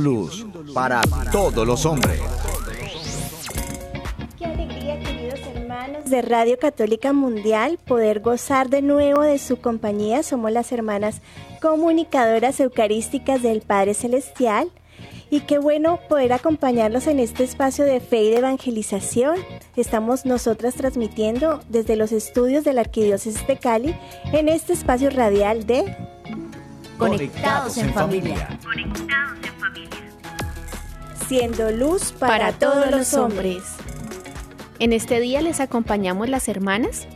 [0.00, 1.00] Luz para
[1.30, 2.20] todos los hombres.
[4.38, 10.22] Qué alegría, queridos hermanos de Radio Católica Mundial, poder gozar de nuevo de su compañía.
[10.22, 11.20] Somos las hermanas
[11.60, 14.70] comunicadoras eucarísticas del Padre Celestial.
[15.30, 19.36] Y qué bueno poder acompañarlos en este espacio de fe y de evangelización.
[19.76, 23.96] Estamos nosotras transmitiendo desde los estudios de la Arquidiócesis de Cali
[24.32, 25.96] en este espacio radial de
[26.98, 28.58] Conectados en familia.
[31.28, 33.62] Siendo luz para, todos los hombres.
[34.78, 37.06] En este día les acompañamos las hermanas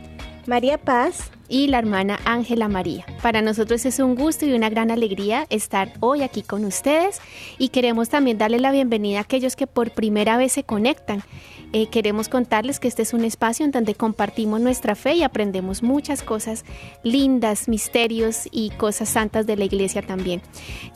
[0.47, 3.05] María Paz, y la hermana Ángela María.
[3.23, 7.21] Para nosotros es un gusto y una gran alegría estar hoy aquí con ustedes
[7.59, 11.23] y queremos también darle la bienvenida a aquellos que por primera vez se conectan.
[11.73, 15.83] Eh, queremos contarles que este es un espacio en donde compartimos nuestra fe y aprendemos
[15.83, 16.65] muchas cosas
[17.03, 20.43] lindas, misterios y cosas santas de la iglesia también.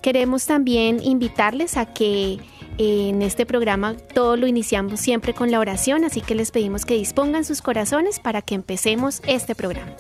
[0.03, 2.39] Queremos también invitarles a que
[2.79, 6.95] en este programa todo lo iniciamos siempre con la oración, así que les pedimos que
[6.95, 9.93] dispongan sus corazones para que empecemos este programa.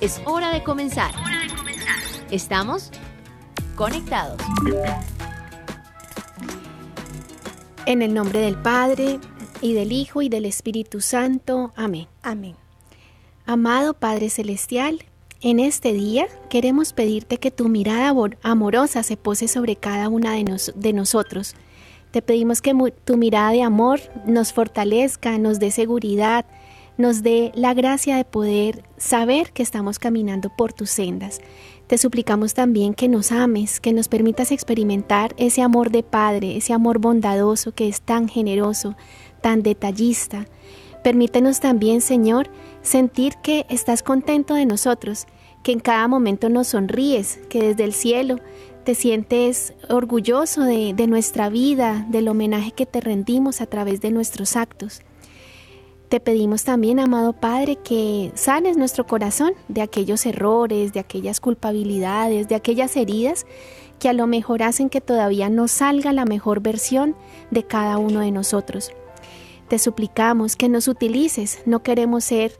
[0.00, 1.12] Es hora de comenzar.
[2.30, 2.90] Estamos
[3.76, 4.40] conectados.
[7.86, 9.18] En el nombre del Padre,
[9.60, 11.72] y del Hijo, y del Espíritu Santo.
[11.76, 12.06] Amén.
[12.22, 12.56] amén.
[13.46, 15.04] Amado Padre Celestial,
[15.40, 20.44] en este día queremos pedirte que tu mirada amorosa se pose sobre cada una de,
[20.44, 21.54] nos- de nosotros.
[22.10, 26.44] Te pedimos que tu mirada de amor nos fortalezca, nos dé seguridad,
[26.96, 31.40] nos dé la gracia de poder saber que estamos caminando por tus sendas.
[31.90, 36.72] Te suplicamos también que nos ames, que nos permitas experimentar ese amor de Padre, ese
[36.72, 38.94] amor bondadoso que es tan generoso,
[39.40, 40.46] tan detallista.
[41.02, 42.48] Permítenos también, Señor,
[42.80, 45.26] sentir que estás contento de nosotros,
[45.64, 48.38] que en cada momento nos sonríes, que desde el cielo
[48.84, 54.54] te sientes orgulloso de, nuestra vida, del homenaje que te rendimos a través de nuestros
[54.54, 55.02] actos.
[56.10, 62.48] Te pedimos también, amado Padre, que sanes nuestro corazón de aquellos errores, de aquellas culpabilidades,
[62.48, 63.46] de aquellas heridas
[64.00, 67.14] que a lo mejor hacen que todavía no salga la mejor versión
[67.52, 68.90] de cada uno de nosotros.
[69.68, 72.58] Te suplicamos que nos utilices, no queremos ser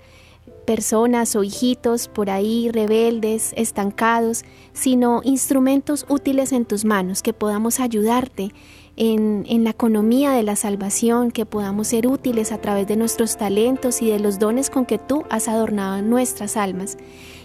[0.65, 4.45] personas o hijitos por ahí rebeldes, estancados,
[4.75, 8.53] sino instrumentos útiles en tus manos, que podamos ayudarte
[9.01, 14.03] en, la economía de la salvación, que podamos ser útiles a través de nuestros talentos
[14.03, 16.99] y de los dones con que tú has adornado nuestras almas.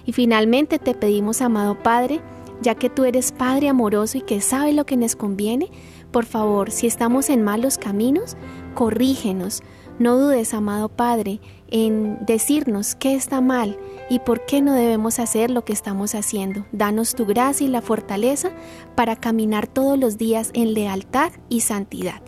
[0.06, 2.20] Y finalmente te pedimos, amado Padre,
[2.62, 5.70] ya que tú eres Padre amoroso y que sabe lo que nos conviene,
[6.12, 8.36] por favor, si estamos en malos caminos,
[8.74, 9.64] corrígenos.
[9.98, 11.40] No dudes, amado Padre,
[11.70, 13.80] en decirnos qué está mal
[14.10, 16.66] y por qué no debemos hacer lo que estamos haciendo.
[16.72, 18.52] Danos tu gracia y la fortaleza
[18.96, 22.22] para caminar todos los días en lealtad y santidad.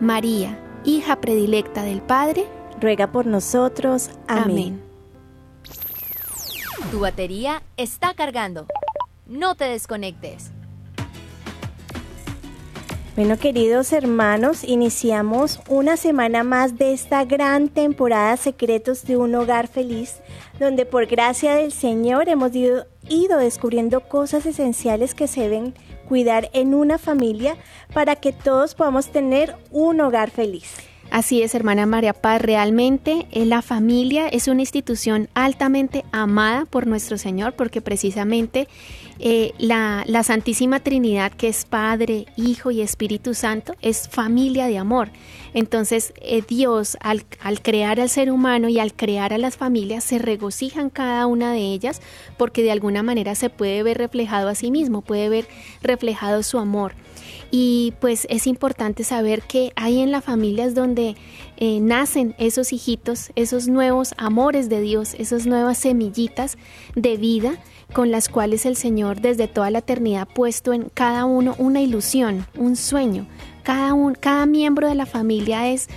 [0.00, 2.46] María, hija predilecta del Padre,
[2.80, 4.10] ruega por nosotros.
[4.26, 4.44] Amén.
[4.44, 4.82] Amén.
[6.90, 8.66] Tu batería está cargando.
[9.26, 10.52] No te desconectes.
[13.18, 19.66] Bueno, queridos hermanos, iniciamos una semana más de esta gran temporada Secretos de un Hogar
[19.66, 20.20] Feliz,
[20.60, 22.86] donde por gracia del Señor hemos ido,
[23.40, 25.74] descubriendo cosas esenciales que se deben
[26.06, 27.56] cuidar en una familia
[27.92, 30.76] para que todos podamos tener un hogar feliz.
[31.10, 37.16] Así es, hermana María Paz, realmente la familia es una institución altamente amada por nuestro
[37.16, 38.68] Señor porque precisamente
[39.18, 44.76] eh, la, la, Santísima Trinidad, que es Padre, Hijo y Espíritu Santo, es familia de
[44.76, 45.08] amor.
[45.54, 50.04] Entonces eh, Dios al, al, crear al ser humano y al crear a las familias
[50.04, 52.02] se regocijan cada una de ellas
[52.36, 55.48] porque de alguna manera se puede ver reflejado a sí mismo, puede ver
[55.82, 56.92] reflejado su amor.
[57.50, 61.16] Y pues es importante saber que hay en las familias donde
[61.56, 66.58] eh, nacen esos hijitos, esos nuevos amores de Dios, esas nuevas semillitas
[66.94, 67.58] de vida
[67.92, 71.80] con las cuales el Señor desde toda la eternidad ha puesto en cada uno una
[71.80, 73.26] ilusión, un sueño.
[73.62, 75.88] Cada, un, cada miembro de la familia es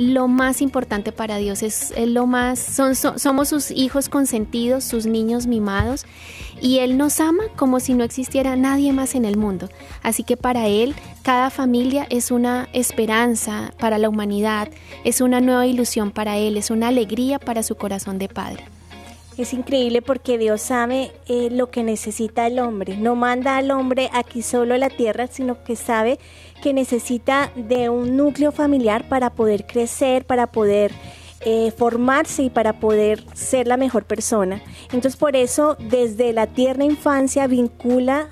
[0.00, 5.46] lo más importante para Dios, es, es lo más, somos sus hijos consentidos, sus niños
[5.46, 6.06] mimados,
[6.58, 9.68] y Él nos ama como si no existiera nadie más en el mundo.
[10.02, 14.70] Así que para Él, cada familia es una esperanza para la humanidad,
[15.04, 18.79] es una nueva ilusión para Él, es una alegría para su corazón de Padre.
[19.40, 22.98] Es increíble porque Dios sabe eh, lo que necesita el hombre.
[22.98, 26.18] No manda al hombre aquí solo a la tierra, sino que sabe
[26.62, 30.92] que necesita de un núcleo familiar para poder crecer, para poder
[31.40, 34.60] eh, formarse y para poder ser la mejor persona.
[34.92, 38.28] Entonces por eso desde la tierna infancia vincula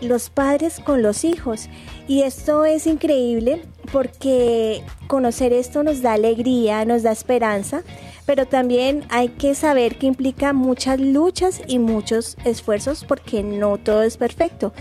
[0.00, 1.68] los padres con los hijos.
[2.06, 3.62] Y esto es increíble
[3.92, 7.82] porque conocer esto nos da alegría, nos da esperanza,
[8.26, 14.02] pero también hay que saber que implica muchas luchas y muchos esfuerzos porque no todo
[14.02, 14.72] es perfecto.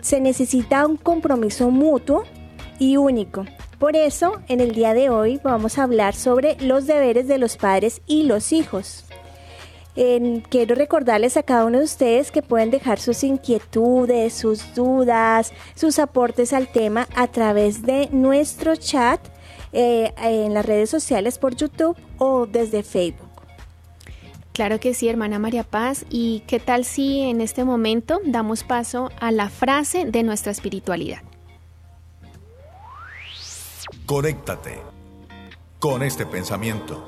[0.00, 2.24] Se necesita un compromiso mutuo
[2.78, 3.44] y único.
[3.78, 7.56] Por eso, en el día de hoy vamos a hablar sobre los deberes de los
[7.56, 9.04] padres y los hijos.
[10.48, 15.98] Quiero recordarles a cada uno de ustedes que pueden dejar sus inquietudes, sus dudas, sus
[15.98, 19.20] aportes al tema a través de nuestro chat
[19.72, 23.28] eh, en las redes sociales por YouTube o desde Facebook.
[24.52, 26.04] Claro que sí, hermana María Paz.
[26.08, 31.20] ¿Y qué tal si en este momento damos paso a la frase de nuestra espiritualidad?
[34.06, 34.78] Conéctate
[35.78, 37.04] con este pensamiento.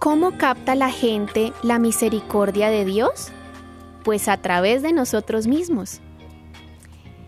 [0.00, 3.28] ¿Cómo capta la gente la misericordia de Dios?
[4.02, 6.00] Pues a través de nosotros mismos.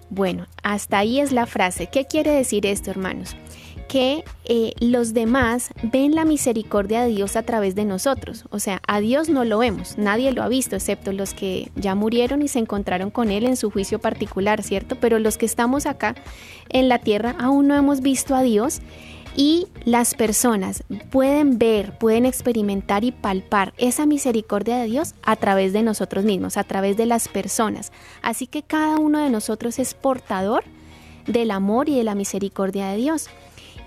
[0.08, 1.88] Bueno, hasta ahí es la frase.
[1.92, 3.36] ¿Qué quiere decir esto, hermanos?
[3.92, 8.46] que eh, los demás ven la misericordia de Dios a través de nosotros.
[8.48, 11.94] O sea, a Dios no lo vemos, nadie lo ha visto, excepto los que ya
[11.94, 14.96] murieron y se encontraron con Él en su juicio particular, ¿cierto?
[14.98, 16.14] Pero los que estamos acá
[16.70, 18.80] en la tierra aún no hemos visto a Dios
[19.36, 25.72] y las personas pueden ver, pueden experimentar y palpar esa misericordia de Dios a través
[25.72, 27.92] de nosotros mismos, a través de las personas.
[28.20, 30.64] Así que cada uno de nosotros es portador
[31.26, 33.28] del amor y de la misericordia de Dios.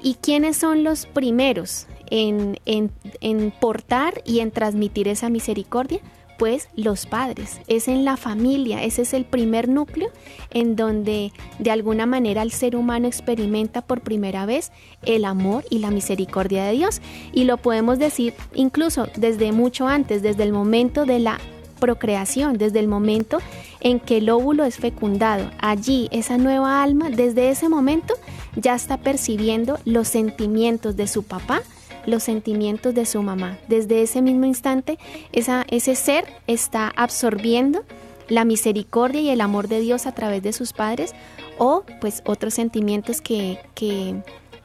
[0.01, 5.99] ¿Y quiénes son los primeros en, en, portar y en transmitir esa misericordia?
[6.37, 10.09] Pues los padres, es en la familia, ese es el primer núcleo
[10.51, 14.71] en donde de alguna manera el ser humano experimenta por primera vez
[15.03, 17.01] el amor y la misericordia de Dios.
[17.31, 21.39] Y lo podemos decir incluso desde mucho antes, desde el momento de la
[21.79, 23.39] procreación, desde el momento
[23.79, 25.51] en que el óvulo es fecundado.
[25.59, 28.15] Allí, esa nueva alma, desde ese momento,
[28.55, 31.61] ya está percibiendo los sentimientos de su papá,
[32.05, 33.57] los sentimientos de su mamá.
[33.67, 34.97] Desde ese mismo instante,
[35.31, 37.83] ese ser está absorbiendo
[38.27, 41.13] la misericordia y el amor de Dios a través de sus padres
[41.57, 44.15] o pues otros sentimientos que, que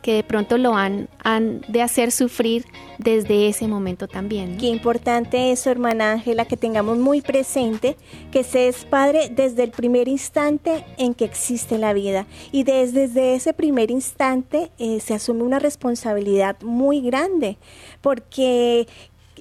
[0.03, 2.65] que de pronto lo han, han de hacer sufrir
[2.99, 4.57] desde ese momento también.
[4.59, 7.97] Qué importante eso, hermana Ángela, que tengamos muy presente
[8.31, 12.27] que se es padre desde el primer instante en que existe la vida.
[12.53, 17.57] Y desde, ese primer instante eh, se asume una responsabilidad muy grande,
[18.01, 18.87] porque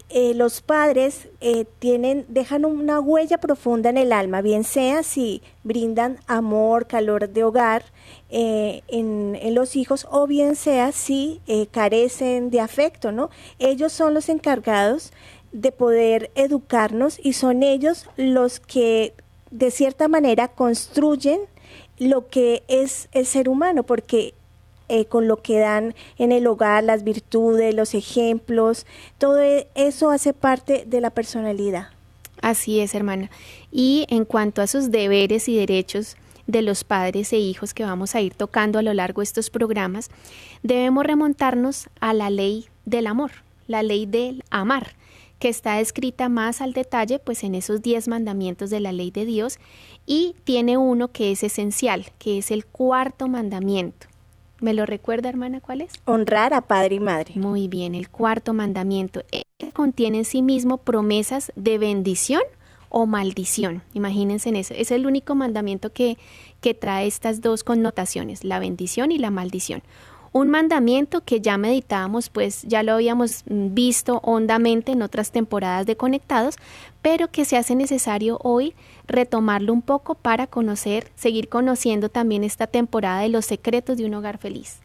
[0.09, 5.41] eh, los padres eh, tienen, dejan una huella profunda en el alma, bien sea si
[5.63, 7.83] brindan amor, calor de hogar
[8.29, 11.41] eh, en, los hijos, o bien sea si
[11.71, 13.29] carecen de afecto, ¿no?
[13.57, 15.11] Ellos son los encargados
[15.51, 19.13] de poder educarnos y son ellos los que
[19.51, 21.39] de cierta manera construyen
[21.97, 24.33] lo que es el ser humano, porque
[24.87, 28.85] eh, con lo que dan en el hogar, las virtudes, los ejemplos,
[29.17, 31.89] todo e, eso hace parte de la personalidad.
[32.41, 33.29] Así es, hermana.
[33.71, 36.15] Y en cuanto a sus deberes y derechos
[36.49, 39.51] de los padres e hijos que vamos a ir tocando a lo largo de estos
[39.51, 40.09] programas,
[40.63, 43.31] debemos remontarnos a la ley del amor,
[43.67, 44.95] la ley del amar
[45.37, 49.25] que está escrita más al detalle pues en esos diez mandamientos de la ley de
[49.25, 49.57] Dios
[50.05, 54.07] y tiene uno que es esencial, que es el cuarto mandamiento.
[54.59, 55.93] ¿Me lo recuerda, hermana, cuál es?
[56.03, 57.35] Honrar a padre y madre.
[57.35, 59.23] Muy bien, el cuarto mandamiento.
[59.73, 62.41] contiene en sí mismo promesas de bendición
[62.89, 63.83] o maldición.
[63.93, 64.73] Imagínense en eso.
[64.75, 66.17] Es el único mandamiento que,
[66.61, 69.81] que trae estas dos connotaciones, la bendición y la maldición.
[70.31, 75.97] Un mandamiento que ya meditábamos, pues ya lo habíamos visto hondamente en otras temporadas de
[75.97, 76.55] Conectados,
[77.01, 78.75] pero que se hace necesario hoy
[79.07, 84.13] retomarlo un poco para conocer, seguir conociendo también esta temporada de los secretos de un
[84.13, 84.81] hogar feliz.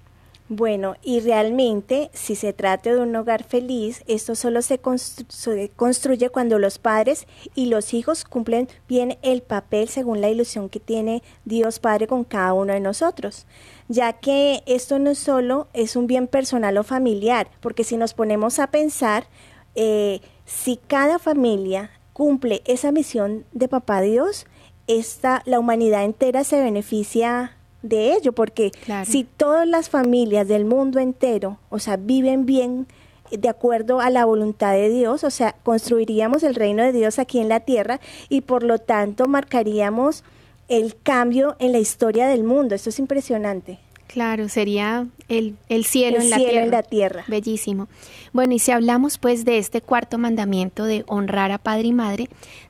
[0.50, 6.58] Bueno, y realmente, si se trata de un hogar feliz, esto solo se, construye cuando
[6.58, 11.78] los padres y los hijos cumplen bien el papel según la ilusión que tiene Dios
[11.78, 13.46] Padre con cada uno de nosotros,
[13.88, 18.58] ya que esto no solo es un bien personal o familiar, porque si nos ponemos
[18.58, 19.26] a pensar,
[19.74, 24.44] eh, si cada familia cumple esa misión de papá Dios,
[24.88, 28.72] esta, la humanidad entera se beneficia de ello, porque
[29.04, 32.86] si todas las familias del mundo entero, o sea, viven bien
[33.30, 37.38] de acuerdo a la voluntad de Dios, o sea, construiríamos el reino de Dios aquí
[37.38, 40.24] en la tierra y por lo tanto marcaríamos
[40.68, 42.74] el cambio en la historia del mundo.
[42.74, 43.78] Esto es impresionante.
[44.06, 46.62] Claro, sería el, cielo, en, la tierra.
[46.62, 47.24] en la tierra.
[47.26, 47.88] Bellísimo.
[48.32, 52.28] Bueno, y si hablamos pues de este cuarto mandamiento de honrar a padre y madre,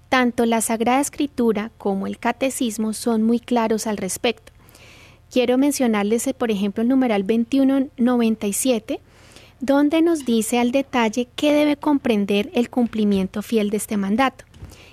[0.08, 4.53] tanto la Sagrada Escritura como el Catecismo son muy claros al respecto.
[5.34, 9.00] Quiero mencionarles, por ejemplo, el numeral 2197,
[9.58, 14.44] donde nos dice al detalle qué debe comprender el cumplimiento fiel de este mandato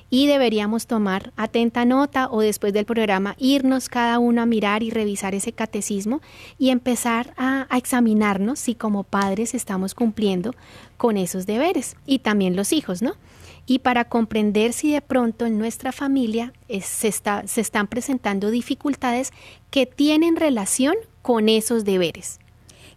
[0.10, 4.90] y deberíamos tomar atenta nota o después del programa irnos cada uno a mirar y
[4.90, 6.22] revisar ese catecismo
[6.58, 10.56] y empezar a, examinarnos si como padres estamos cumpliendo
[10.98, 13.14] con esos deberes y también los hijos, ¿no?
[13.66, 19.32] Y para comprender si de pronto en nuestra familia se, está, se están presentando dificultades
[19.70, 22.40] que tienen relación con esos deberes.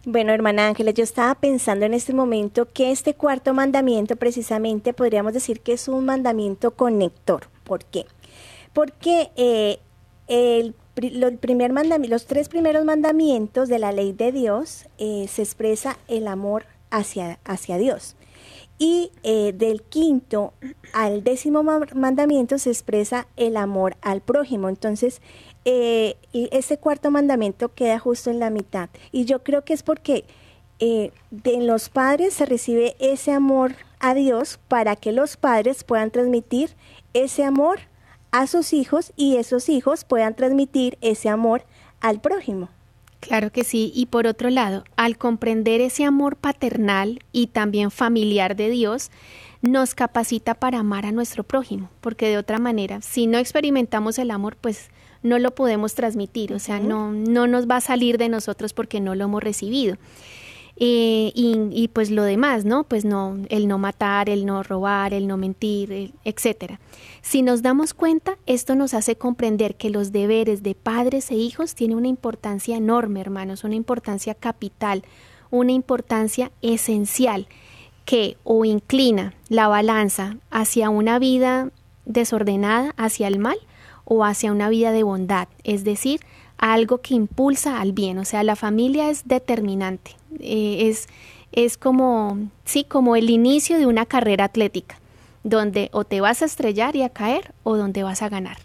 [0.07, 5.33] Bueno, hermana Ángela, yo estaba pensando en este momento que este cuarto mandamiento precisamente podríamos
[5.33, 7.47] decir que es un mandamiento conector.
[7.63, 8.05] ¿Por qué?
[8.71, 9.79] Porque eh,
[10.27, 10.75] el,
[11.39, 11.71] primer
[12.07, 17.39] los tres primeros mandamientos de la ley de Dios eh, se expresa el amor hacia,
[17.43, 18.15] hacia Dios.
[18.77, 20.53] Y eh, del quinto
[20.91, 24.67] al décimo mandamiento se expresa el amor al prójimo.
[24.67, 25.21] Entonces,
[25.63, 28.89] eh, ese cuarto mandamiento queda justo en la mitad.
[29.11, 30.25] Y yo creo que es porque
[30.79, 36.11] eh, de los padres se recibe ese amor a Dios para que los padres puedan
[36.11, 36.71] transmitir
[37.13, 37.79] ese amor
[38.31, 41.63] a sus hijos y esos hijos puedan transmitir ese amor
[42.01, 42.69] al prójimo.
[43.25, 48.55] Claro que sí, y por otro lado, al comprender ese amor paternal y también familiar
[48.55, 49.09] de Dios,
[49.63, 54.29] nos capacita para amar a nuestro prójimo, porque de otra manera, si no experimentamos el
[54.29, 54.91] amor, pues
[55.23, 58.99] no lo podemos transmitir, o sea, no, no nos va a salir de nosotros porque
[58.99, 59.97] no lo hemos recibido.
[60.77, 62.83] Eh, y, pues lo demás, ¿no?
[62.83, 66.81] Pues no, el no matar, el no robar, el no mentir, etcétera.
[67.21, 71.75] Si nos damos cuenta, esto nos hace comprender que los deberes de padres e hijos
[71.75, 75.03] tienen una importancia enorme, hermanos, una importancia capital,
[75.49, 77.47] una importancia esencial
[78.03, 81.71] que o inclina la balanza hacia una vida
[82.05, 83.57] desordenada, hacia el mal,
[84.03, 86.19] o hacia una vida de bondad, es decir,
[86.57, 91.07] algo que impulsa al bien, o sea, la familia es determinante, eh, es,
[91.51, 94.99] es como, sí, como el inicio de una carrera atlética,
[95.43, 98.57] donde o te vas a estrellar y a caer o donde vas a ganar.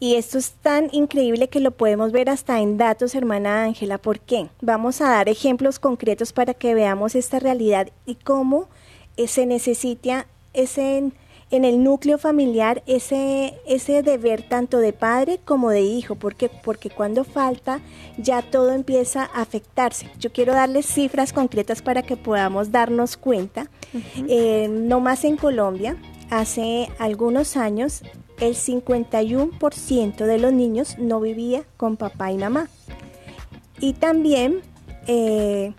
[0.00, 3.98] Y esto es tan increíble que lo podemos ver hasta en datos, hermana Ángela.
[3.98, 4.48] ¿Por qué?
[4.60, 8.68] Vamos a dar ejemplos concretos para que veamos esta realidad y cómo
[9.16, 11.10] eh, se necesita ese
[11.50, 16.90] en el núcleo familiar ese, ese deber tanto de padre como de hijo, porque, porque
[16.90, 17.80] cuando falta
[18.18, 20.10] ya todo empieza a afectarse.
[20.18, 23.70] Yo quiero darles cifras concretas para que podamos darnos cuenta.
[24.28, 25.96] Eh, no más en Colombia,
[26.30, 28.02] hace algunos años
[28.40, 32.68] el 51% de los niños no vivía con papá y mamá.
[33.80, 34.60] Y también
[35.06, 35.72] eh,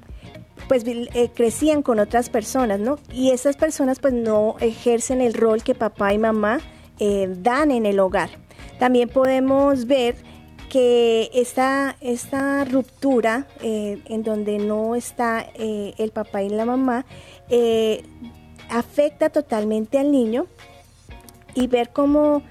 [0.68, 3.00] pues eh, crecían con otras personas, ¿no?
[3.12, 6.60] Y esas personas pues no ejercen el rol que papá y mamá
[7.00, 8.30] eh, dan en el hogar.
[8.80, 10.16] También podemos ver
[10.70, 17.06] que esta, esta ruptura eh, en donde no está el papá y la mamá
[18.70, 20.46] afecta totalmente al niño
[21.56, 22.44] y ver cómo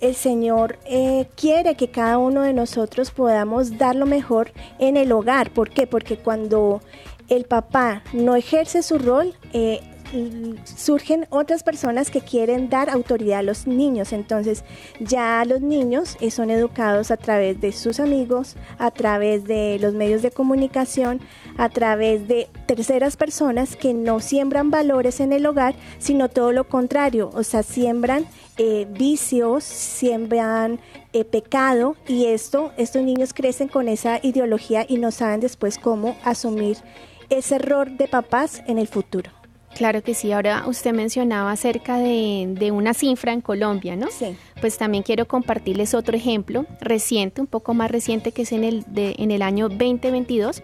[0.00, 5.12] el Señor eh, quiere que cada uno de nosotros podamos dar lo mejor en el
[5.12, 5.50] hogar.
[5.50, 5.86] ¿Por qué?
[5.86, 6.80] Porque cuando
[7.28, 9.80] el papá no ejerce su rol, eh,
[10.64, 14.12] surgen otras personas que quieren dar autoridad a los niños.
[14.12, 14.64] Entonces
[15.00, 19.94] ya los niños eh, son educados a través de sus amigos, a través de los
[19.94, 21.20] medios de comunicación,
[21.56, 26.68] a través de terceras personas que no siembran valores en el hogar, sino todo lo
[26.68, 28.26] contrario, o sea, siembran
[28.58, 30.80] eh, vicios, siembran
[31.12, 36.16] eh, pecado y esto, estos niños crecen con esa ideología y no saben después cómo
[36.24, 36.78] asumir
[37.28, 39.30] ese error de papás en el futuro.
[39.76, 40.32] Claro que sí.
[40.32, 44.08] Ahora usted mencionaba acerca de, una cifra en Colombia, ¿no?
[44.10, 44.36] Sí.
[44.60, 48.84] Pues también quiero compartirles otro ejemplo reciente, un poco más reciente, que es en el,
[48.96, 50.62] en el año 2022,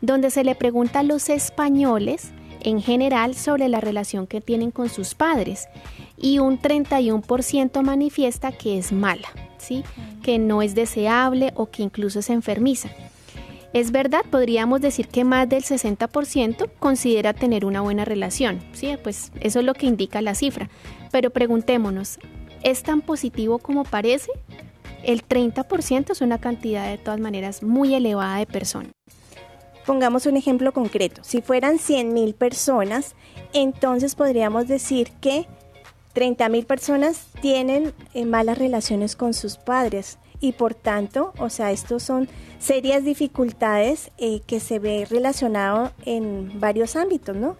[0.00, 4.88] donde se le pregunta a los españoles en general sobre la relación que tienen con
[4.88, 5.68] sus padres
[6.16, 9.84] y un 31% manifiesta que es mala, ¿sí?
[10.22, 12.88] Que no es deseable o que incluso es enfermiza.
[13.76, 18.96] Es verdad, podríamos decir que más del 60% considera tener una buena relación, ¿sí?
[19.02, 20.70] Pues eso es lo que indica la cifra.
[21.12, 22.18] Pero preguntémonos,
[22.62, 24.32] ¿es tan positivo como parece?
[25.02, 28.92] el 30% es una cantidad de todas maneras muy elevada de personas.
[29.84, 31.22] Pongamos un ejemplo concreto.
[31.22, 33.14] Si fueran 100.000 personas,
[33.52, 35.46] entonces podríamos decir que
[36.14, 42.02] 30.000 personas tienen eh, malas relaciones con sus padres y por tanto, o sea, estos
[42.02, 42.28] son
[42.58, 47.56] serias dificultades eh, que se ve relacionado en varios ámbitos, ¿no?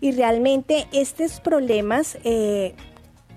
[0.00, 2.74] Y realmente estos problemas eh,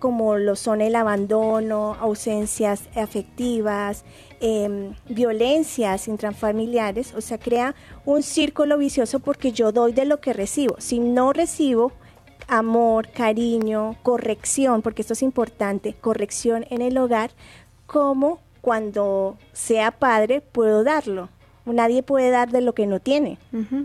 [0.03, 4.03] como lo son el abandono, ausencias afectivas,
[4.41, 7.73] em, violencias intrafamiliares, o sea, crea
[8.03, 10.75] un círculo vicioso porque yo doy de lo que recibo.
[10.79, 11.93] Si no recibo
[12.49, 17.31] amor, cariño, corrección, porque esto es importante, corrección en el hogar,
[17.85, 21.27] ¿cómo cuando sea padre puedo darlo?
[21.65, 23.37] Nadie puede dar de lo que no tiene.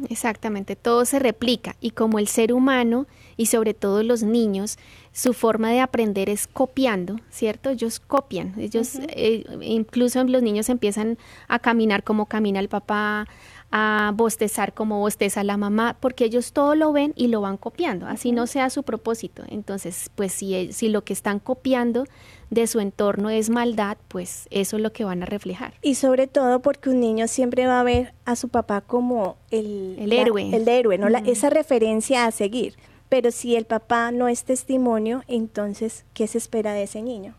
[0.09, 3.07] exactamente, todo se replica y como el ser humano
[3.37, 4.79] y sobre todo los niños,
[5.13, 7.71] su forma de aprender es copiando, ¿cierto?
[7.71, 11.19] Ellos copian, ellos eh, incluso los niños empiezan
[11.49, 13.27] a caminar como camina el papá,
[13.71, 18.07] a bostezar como bosteza la mamá, porque ellos todo lo ven y lo van copiando,
[18.07, 19.43] así no sea su propósito.
[19.49, 22.05] Entonces, pues si, si lo que están copiando
[22.51, 25.75] de su entorno es maldad, pues eso es lo que van a reflejar.
[25.83, 29.97] Y sobre todo porque un niño siempre va a ver a su papá como el,
[29.99, 30.55] el héroe.
[30.55, 31.09] el héroe, ¿no?
[31.27, 32.75] esa referencia a seguir.
[33.09, 37.35] Pero si el papá no es testimonio, entonces, ¿qué se espera de ese niño?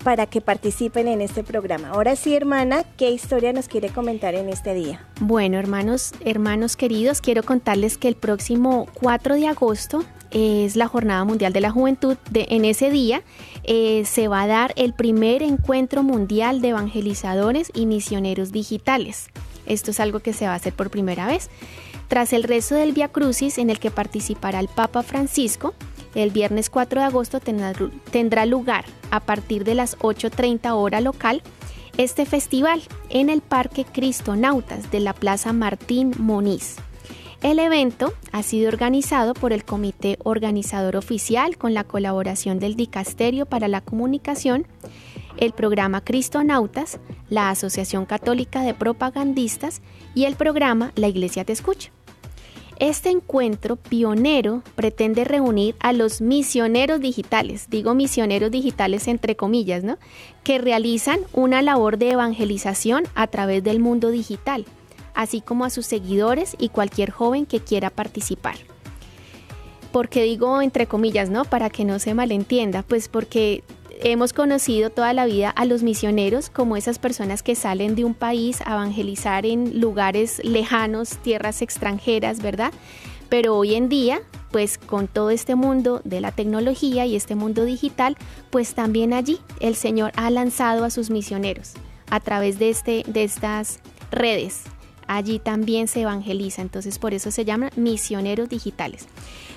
[0.05, 1.89] para que participen en este programa.
[1.89, 5.03] Ahora sí, hermana, ¿qué historia nos quiere comentar en este día?
[5.19, 11.25] Bueno, hermanos, hermanos queridos, quiero contarles que el próximo 4 de agosto es la Jornada
[11.25, 12.17] Mundial de la Juventud.
[12.29, 13.23] De, en ese día
[13.63, 19.29] eh, se va a dar el primer encuentro mundial de evangelizadores y misioneros digitales.
[19.65, 21.49] Esto es algo que se va a hacer por primera vez.
[22.09, 25.73] Tras el rezo del Via Crucis, en el que participará el Papa Francisco,
[26.15, 31.43] el viernes 4 de agosto tendrá, lugar a partir de las 8.30 hora local
[31.97, 36.77] este festival en el Parque Cristonautas de la Plaza Martín Moniz.
[37.41, 43.45] El evento ha sido organizado por el Comité Organizador Oficial con la colaboración del Dicasterio
[43.45, 44.65] para la Comunicación,
[45.37, 46.99] el programa Cristonautas,
[47.29, 49.81] la Asociación Católica de Propagandistas
[50.15, 51.91] y el programa La Iglesia Te Escucha.
[52.79, 59.97] Este encuentro pionero pretende reunir a los misioneros digitales, digo misioneros digitales entre comillas, ¿no?
[60.43, 64.65] que realizan una labor de evangelización a través del mundo digital,
[65.13, 68.57] así como a sus seguidores y cualquier joven que quiera participar.
[69.93, 71.45] ¿Por qué digo entre comillas, no?
[71.45, 73.63] Para que no se malentienda, pues porque
[74.11, 78.13] hemos conocido toda la vida a los misioneros como esas personas que salen de un
[78.13, 82.71] país a evangelizar en lugares lejanos, tierras extranjeras, ¿verdad?
[83.29, 87.65] Pero hoy en día, pues con todo este mundo de la tecnología y este mundo
[87.65, 88.15] digital,
[88.51, 91.73] pues también allí el Señor ha lanzado a sus misioneros
[92.11, 93.79] a través de, este, de estas
[94.11, 94.65] redes.
[95.07, 99.07] Allí también se evangeliza, entonces por eso se llaman misioneros digitales.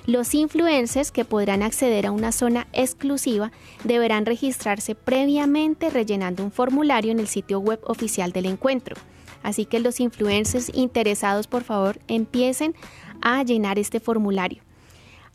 [0.08, 3.52] Los influencers que podrán acceder a una zona exclusiva
[3.84, 8.96] deberán registrarse previamente rellenando un formulario en el sitio web oficial del encuentro.
[9.42, 12.74] Así que los influencers interesados, por favor, empiecen
[13.20, 14.62] a llenar este formulario.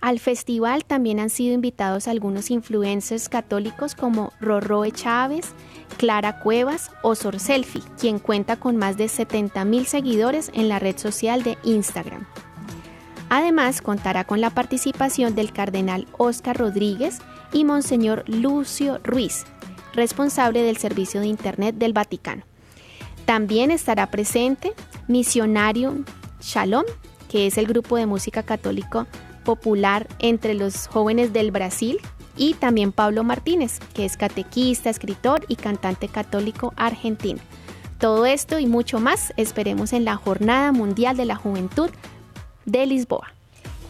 [0.02, 5.54] Al festival también han sido invitados algunos influencers católicos como Rorroe Chávez,
[5.98, 10.80] Clara Cuevas o Sor Selfie, quien cuenta con más de 70 mil seguidores en la
[10.80, 12.26] red social de Instagram.
[13.36, 17.18] Además, contará con la participación del cardenal Oscar Rodríguez
[17.52, 19.46] y Monseñor Lucio Ruiz,
[19.96, 22.44] responsable del servicio de Internet del Vaticano.
[23.26, 24.74] También estará presente
[25.08, 26.06] Misionario
[26.42, 26.84] Shalom,
[27.28, 29.08] que es el grupo de música católico
[29.44, 31.98] popular entre los jóvenes del Brasil,
[32.38, 37.40] y también Pablo Martínez, que es catequista, escritor y cantante católico argentino.
[37.98, 41.90] Todo esto y mucho más esperemos en la Jornada Mundial de la Juventud
[42.66, 43.34] de Lisboa.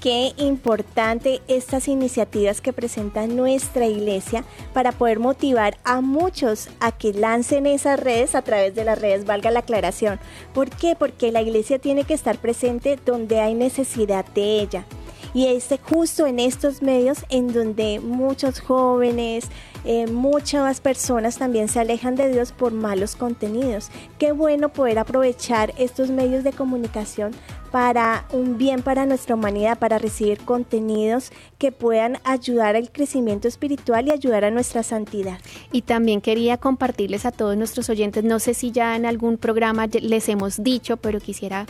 [0.02, 7.14] Qué importante estas iniciativas que presenta nuestra iglesia para poder motivar a muchos a que
[7.14, 10.20] lancen esas redes a través de las redes, valga la aclaración.
[10.54, 10.98] ¿Por qué?
[10.98, 14.86] Porque la iglesia tiene que estar presente donde hay necesidad de ella
[15.34, 19.46] y es justo en estos medios en donde muchos jóvenes,
[19.84, 23.90] eh, muchas personas también se alejan de Dios por malos contenidos.
[24.20, 27.32] Qué bueno poder aprovechar estos medios de comunicación
[27.74, 34.06] para un bien para nuestra humanidad, para recibir contenidos que puedan ayudar al crecimiento espiritual
[34.06, 35.40] y ayudar a nuestra santidad.
[35.72, 39.88] Y también quería compartirles a todos nuestros oyentes, no sé si ya en algún programa
[39.88, 41.66] les hemos dicho, pero quisiera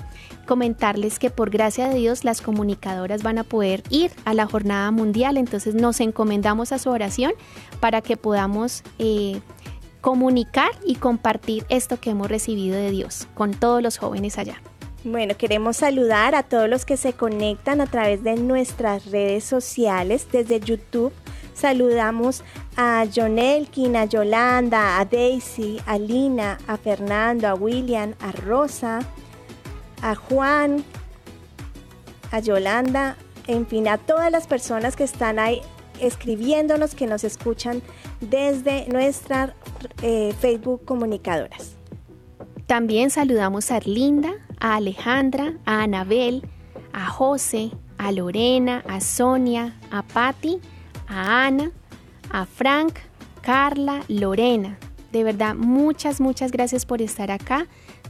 [0.46, 4.92] comentarles que por gracia de Dios las comunicadoras van a poder ir a la jornada
[4.92, 7.32] mundial, entonces nos encomendamos a su oración
[7.80, 8.84] para que podamos...
[9.00, 9.39] Eh,
[10.02, 14.62] comunicar y compartir esto que hemos recibido de Dios con todos los jóvenes allá.
[15.06, 20.28] Bueno, queremos saludar a todos los que se conectan a través de nuestras redes sociales
[20.32, 21.12] desde YouTube.
[21.54, 22.42] Saludamos
[22.78, 29.02] a John Elkin, a Yolanda, a Daisy, a Lina, a Fernando, a William, a Rosa,
[30.02, 30.86] a Juan,
[32.32, 35.62] a Yolanda, en fin, a todas las personas que están ahí
[36.00, 37.82] escribiéndonos, que nos escuchan
[38.22, 39.52] desde nuestras
[40.02, 41.76] eh, Facebook comunicadoras.
[42.68, 44.32] También saludamos a Erlinda,
[44.63, 46.41] a Alejandra, a Anabel,
[46.93, 50.60] a José, a Lorena, a Sonia, a Patti,
[51.08, 51.71] a Ana,
[52.32, 52.95] a Frank,
[53.41, 54.78] Carla, Lorena.
[55.12, 57.67] De verdad, muchas, muchas gracias por estar acá.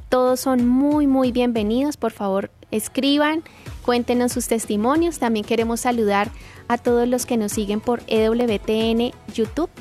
[0.09, 1.97] Todos son muy, muy bienvenidos.
[1.97, 3.43] Por favor, escriban,
[3.83, 5.17] cuéntenos sus testimonios.
[5.17, 6.29] También queremos saludar
[6.67, 9.71] a todos los que nos siguen por EWTN YouTube,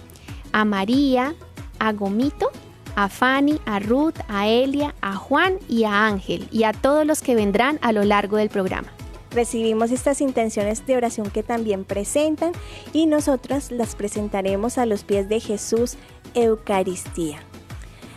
[0.52, 1.35] a María,
[1.78, 2.50] a Gomito
[2.96, 7.22] a Fanny, a Ruth, a Elia, a Juan y a Ángel y a todos los
[7.22, 8.88] que vendrán a lo largo del programa.
[9.31, 12.52] Recibimos estas intenciones de oración que también presentan
[12.92, 15.96] y nosotros las presentaremos a los pies de Jesús
[16.35, 17.40] Eucaristía.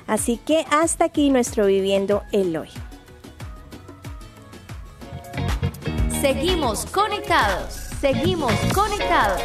[0.07, 2.69] Así que hasta aquí nuestro Viviendo el Hoy.
[6.21, 9.41] Seguimos conectados, seguimos conectados.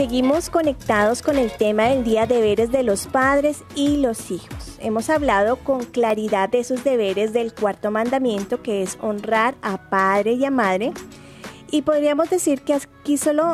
[0.00, 4.78] Seguimos conectados con el tema del día deberes de los padres y los hijos.
[4.80, 10.32] Hemos hablado con claridad de esos deberes del cuarto mandamiento que es honrar a padre
[10.32, 10.94] y a madre.
[11.70, 13.52] Y podríamos decir que aquí solo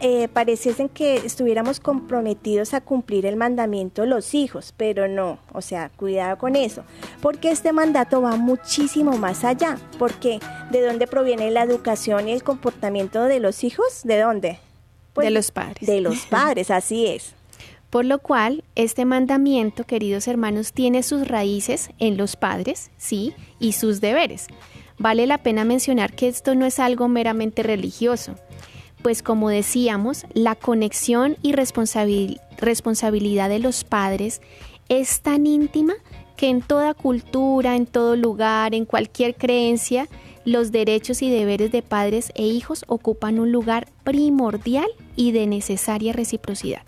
[0.00, 5.90] eh, pareciesen que estuviéramos comprometidos a cumplir el mandamiento los hijos, pero no, o sea,
[5.90, 6.82] cuidado con eso,
[7.22, 10.40] porque este mandato va muchísimo más allá, porque
[10.72, 14.00] ¿de dónde proviene la educación y el comportamiento de los hijos?
[14.02, 14.58] ¿De dónde?
[15.16, 15.86] Pues, de los padres.
[15.86, 17.34] De los padres, así es.
[17.90, 23.72] Por lo cual, este mandamiento, queridos hermanos, tiene sus raíces en los padres, sí, y
[23.72, 24.46] sus deberes.
[24.98, 28.34] Vale la pena mencionar que esto no es algo meramente religioso,
[29.02, 34.40] pues como decíamos, la conexión y responsabilidad de los padres
[34.88, 35.94] es tan íntima
[36.36, 40.08] que en toda cultura, en todo lugar, en cualquier creencia,
[40.46, 46.12] los derechos y deberes de padres e hijos ocupan un lugar primordial y de necesaria
[46.12, 46.82] reciprocidad.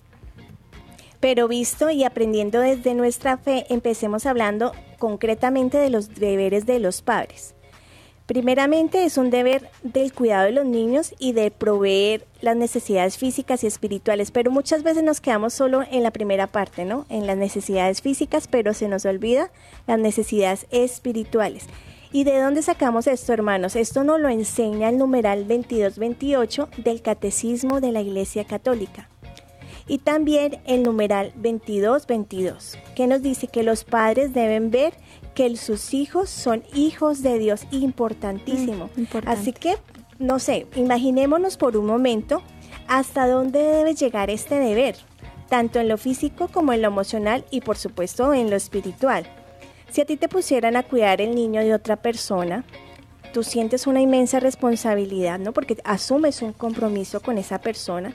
[1.18, 7.03] Pero visto y aprendiendo desde nuestra fe, empecemos hablando concretamente de los deberes de los
[7.03, 7.57] padres.
[8.27, 13.64] Primeramente es un deber del cuidado de los niños y de proveer las necesidades físicas
[13.64, 17.07] y espirituales, pero muchas veces nos quedamos solo en la primera parte, ¿no?
[17.09, 19.51] En las necesidades físicas, pero se nos olvida
[19.88, 21.64] las necesidades espirituales.
[22.11, 23.77] ¿Y de dónde sacamos esto, hermanos?
[23.77, 29.11] Esto nos lo enseña el numeral 2228 del Catecismo de la Iglesia Católica.
[29.87, 34.94] Y también el numeral 2222, que nos dice que los padres deben ver
[35.35, 38.90] que sus hijos son hijos de Dios, importantísimo.
[38.97, 39.77] Mm, Así que,
[40.18, 42.42] no sé, imaginémonos por un momento
[42.87, 44.97] hasta dónde debe llegar este deber,
[45.49, 49.27] tanto en lo físico como en lo emocional y por supuesto en lo espiritual.
[49.90, 52.64] Si a ti te pusieran a cuidar el niño de otra persona,
[53.33, 55.53] tú sientes una inmensa responsabilidad, ¿no?
[55.53, 58.12] Porque asumes un compromiso con esa persona.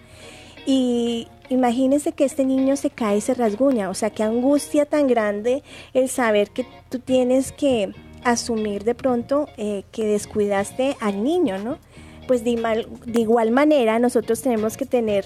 [0.65, 5.07] Y imagínese que este niño se cae y se rasguña, o sea, qué angustia tan
[5.07, 11.57] grande el saber que tú tienes que asumir de pronto eh, que descuidaste al niño,
[11.57, 11.77] ¿no?
[12.27, 15.25] Pues de, de, igual manera nosotros tenemos que tener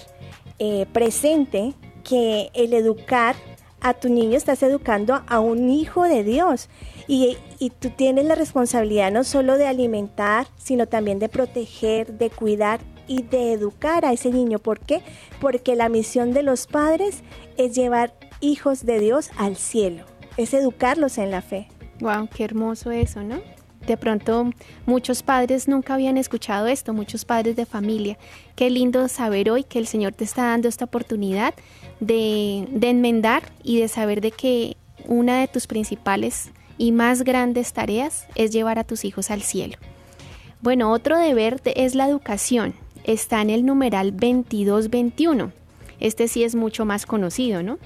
[0.58, 3.36] eh, presente que el educar
[3.80, 6.68] a tu niño estás educando a un hijo de Dios
[7.06, 7.38] y,
[7.80, 13.22] tú tienes la responsabilidad no solo de alimentar, sino también de proteger, de cuidar y
[13.22, 14.58] de educar a ese niño.
[14.58, 15.02] ¿Por qué?
[15.40, 17.22] Porque la misión de los padres
[17.56, 20.04] es llevar hijos de Dios al cielo,
[20.36, 21.68] es educarlos en la fe.
[22.00, 23.40] Wow, qué hermoso eso, ¿no?
[23.86, 24.50] De pronto
[24.84, 28.18] muchos padres nunca habían escuchado esto, muchos padres de familia.
[28.54, 31.54] Qué lindo saber hoy que el Señor te está dando esta oportunidad
[32.00, 37.72] de, de enmendar y de saber de que una de tus principales y más grandes
[37.72, 39.76] tareas es llevar a tus hijos al cielo.
[40.60, 42.74] Bueno, otro deber es la educación.
[43.04, 45.52] Está en el numeral 2221.
[46.00, 47.78] Este sí es mucho más conocido, ¿no?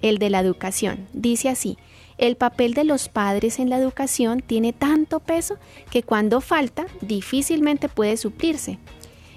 [0.00, 1.06] El de la educación.
[1.12, 1.78] Dice así,
[2.18, 5.56] el papel de los padres en la educación tiene tanto peso
[5.90, 8.78] que cuando falta difícilmente puede suplirse.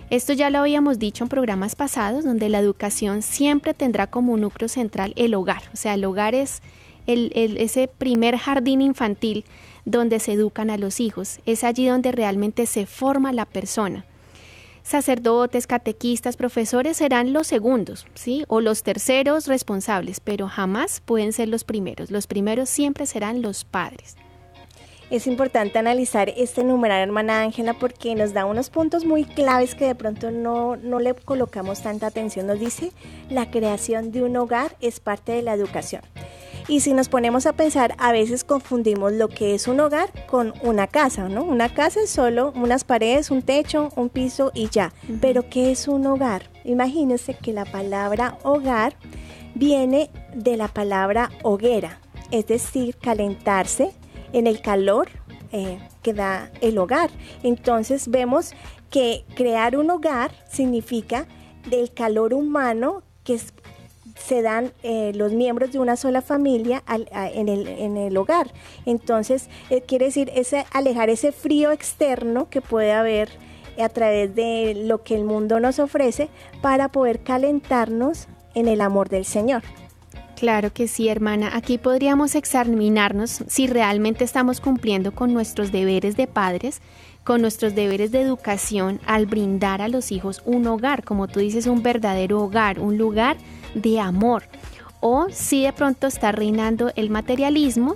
[0.09, 4.69] Esto ya lo habíamos dicho en programas pasados, donde la educación siempre tendrá como núcleo
[4.69, 5.63] central el hogar.
[5.73, 6.61] O sea, el hogar es
[7.05, 9.43] ese primer jardín infantil
[9.83, 11.39] donde se educan a los hijos.
[11.45, 14.05] Es allí donde realmente se forma la persona
[14.87, 18.45] sacerdotes, catequistas, profesores serán los segundos, ¿sí?
[18.47, 22.09] O los terceros responsables, pero jamás pueden ser los primeros.
[22.09, 24.15] Los primeros siempre serán los padres.
[25.09, 29.85] Es importante analizar este numeral, hermana Ángela, porque nos da unos puntos muy claves que
[29.85, 32.45] de pronto no, no le colocamos tanta atención.
[32.45, 32.91] Nos dice,
[33.29, 36.01] la creación de un hogar es parte de la educación.
[36.67, 40.53] Y si nos ponemos a pensar, a veces confundimos lo que es un hogar con
[40.61, 41.45] una casa, ¿no?
[41.45, 44.91] Una casa es solo unas paredes, un techo, un piso y ya.
[45.21, 46.49] Pero ¿qué es un hogar?
[46.65, 48.97] Imagínense que la palabra hogar
[49.55, 53.93] viene de la palabra hoguera, es decir, calentarse
[54.37, 55.09] en el calor
[55.51, 57.09] eh, que da el hogar.
[57.41, 58.53] Entonces vemos
[58.91, 61.25] que crear un hogar significa
[61.69, 63.39] del calor humano que
[64.15, 67.47] se dan eh, los miembros de una sola familia en,
[67.97, 68.51] el, hogar.
[68.85, 73.29] Entonces, eh, quiere decir ese, alejar ese frío externo que puede haber
[73.79, 76.29] a través de lo que el mundo nos ofrece
[76.61, 79.61] para poder calentarnos en el amor del Señor.
[80.37, 81.49] Claro que sí, hermana.
[81.55, 86.79] Aquí podríamos examinarnos si realmente estamos cumpliendo con nuestros deberes de padres,
[87.23, 91.65] con nuestros deberes de educación al brindar a los hijos un hogar, como tú dices,
[91.65, 93.35] un verdadero hogar, un lugar
[93.73, 94.43] de amor.
[94.99, 97.95] O si de pronto está reinando el materialismo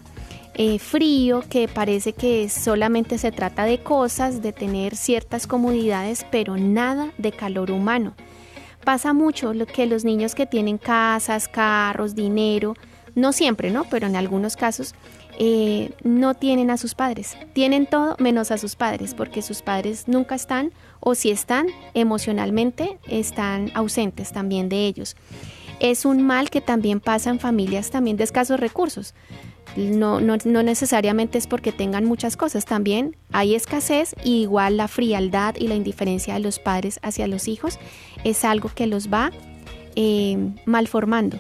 [0.56, 6.58] eh, frío, que parece que solamente se trata de cosas, de tener ciertas comodidades, pero
[6.58, 8.16] nada de calor humano.
[8.84, 12.76] Pasa mucho lo que los niños que tienen casas, carros, dinero,
[13.16, 13.86] no siempre, ¿no?
[13.90, 14.96] Pero en algunos casos
[15.38, 17.38] eh, no tienen a sus padres.
[17.54, 23.00] Tienen todo menos a sus padres, porque sus padres nunca están o si están emocionalmente,
[23.08, 25.16] están ausentes también de ellos
[25.82, 29.16] es un mal que también pasa en familias también de escasos recursos.
[29.76, 34.90] No, no, no, necesariamente es porque tengan muchas cosas, también hay escasez y igual la
[34.90, 37.80] frialdad y la indiferencia de los padres hacia los hijos
[38.26, 39.32] es algo que los va
[39.96, 41.40] eh, malformando.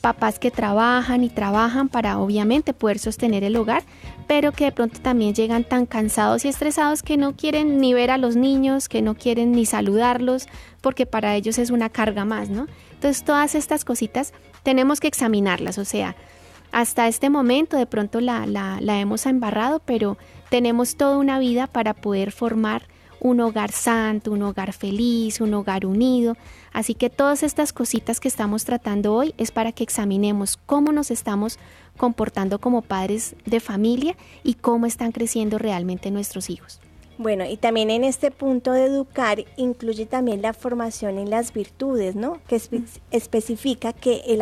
[0.00, 3.82] Papás que trabajan y trabajan para obviamente poder sostener el hogar,
[4.28, 8.12] pero que de pronto también llegan tan cansados y estresados que no quieren ni ver
[8.12, 10.46] a los niños, que no quieren ni saludarlos,
[10.80, 12.68] porque para ellos es una carga más, ¿no?
[12.92, 14.32] Entonces todas estas cositas
[14.62, 16.14] tenemos que examinarlas, o sea,
[16.72, 20.18] hasta este momento de pronto la, la, hemos embarrado, pero
[20.50, 22.82] tenemos toda una vida para poder formar
[23.20, 26.36] un hogar santo, un hogar feliz, un hogar unido.
[26.72, 31.10] Así que todas estas cositas que estamos tratando hoy es para que examinemos cómo nos
[31.10, 31.58] estamos
[31.96, 36.80] comportando como padres de familia y cómo están creciendo realmente nuestros hijos.
[37.18, 42.14] Bueno, y también en este punto de educar incluye también la formación en las virtudes,
[42.14, 42.38] ¿no?
[42.46, 42.62] Que
[43.10, 44.40] especifica que el,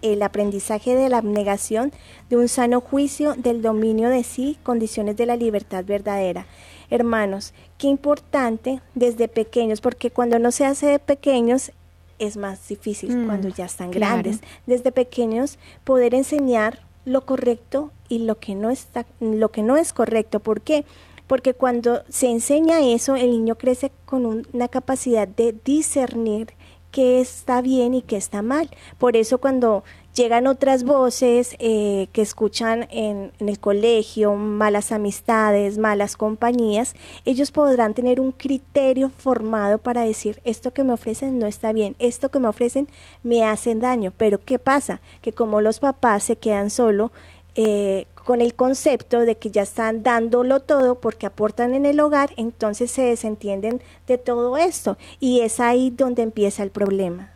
[0.00, 1.92] el aprendizaje de la abnegación,
[2.30, 6.46] de un sano juicio, del dominio de sí, condiciones de la libertad verdadera.
[6.88, 11.70] Hermanos, qué importante desde pequeños, porque cuando no se hace de pequeños
[12.18, 14.40] es más difícil mm, cuando ya están grandes.
[14.66, 19.92] Desde pequeños poder enseñar lo correcto y lo que no está, lo que no es
[19.92, 20.40] correcto.
[20.40, 20.84] ¿Por qué?
[21.26, 26.54] Porque cuando se enseña eso, el niño crece con una capacidad de discernir
[26.90, 28.70] qué está bien y qué está mal.
[28.96, 29.84] Por eso cuando
[30.14, 36.94] llegan otras voces eh, que escuchan en, en, el colegio, malas amistades, malas compañías,
[37.26, 41.96] ellos podrán tener un criterio formado para decir, esto que me ofrecen no está bien,
[41.98, 42.88] esto que me ofrecen
[43.22, 45.02] me hacen daño, pero ¿qué pasa?
[45.20, 47.12] Que como los papás se quedan solo,
[47.56, 52.30] eh, con el concepto de que ya están dándolo todo porque aportan en el hogar,
[52.36, 57.30] entonces se desentienden de todo esto y es ahí donde empieza el problema.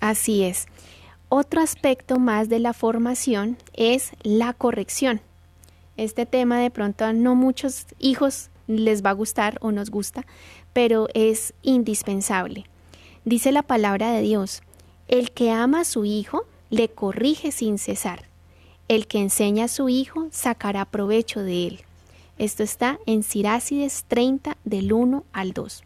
[0.00, 0.66] Así es.
[1.28, 5.20] Otro aspecto más de la formación es la corrección.
[5.98, 10.24] Este tema de pronto a no muchos hijos les va a gustar o nos gusta,
[10.72, 12.64] pero es indispensable.
[13.26, 14.62] Dice la palabra de Dios,
[15.06, 18.29] el que ama a su hijo le corrige sin cesar
[18.90, 21.80] el que enseña a su hijo sacará provecho de él.
[22.38, 25.84] Esto está en Sirácides 30 del 1 al 2.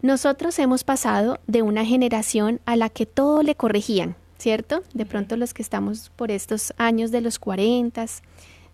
[0.00, 4.82] Nosotros hemos pasado de una generación a la que todo le corregían, ¿cierto?
[4.94, 8.06] De pronto los que estamos por estos años de los 40,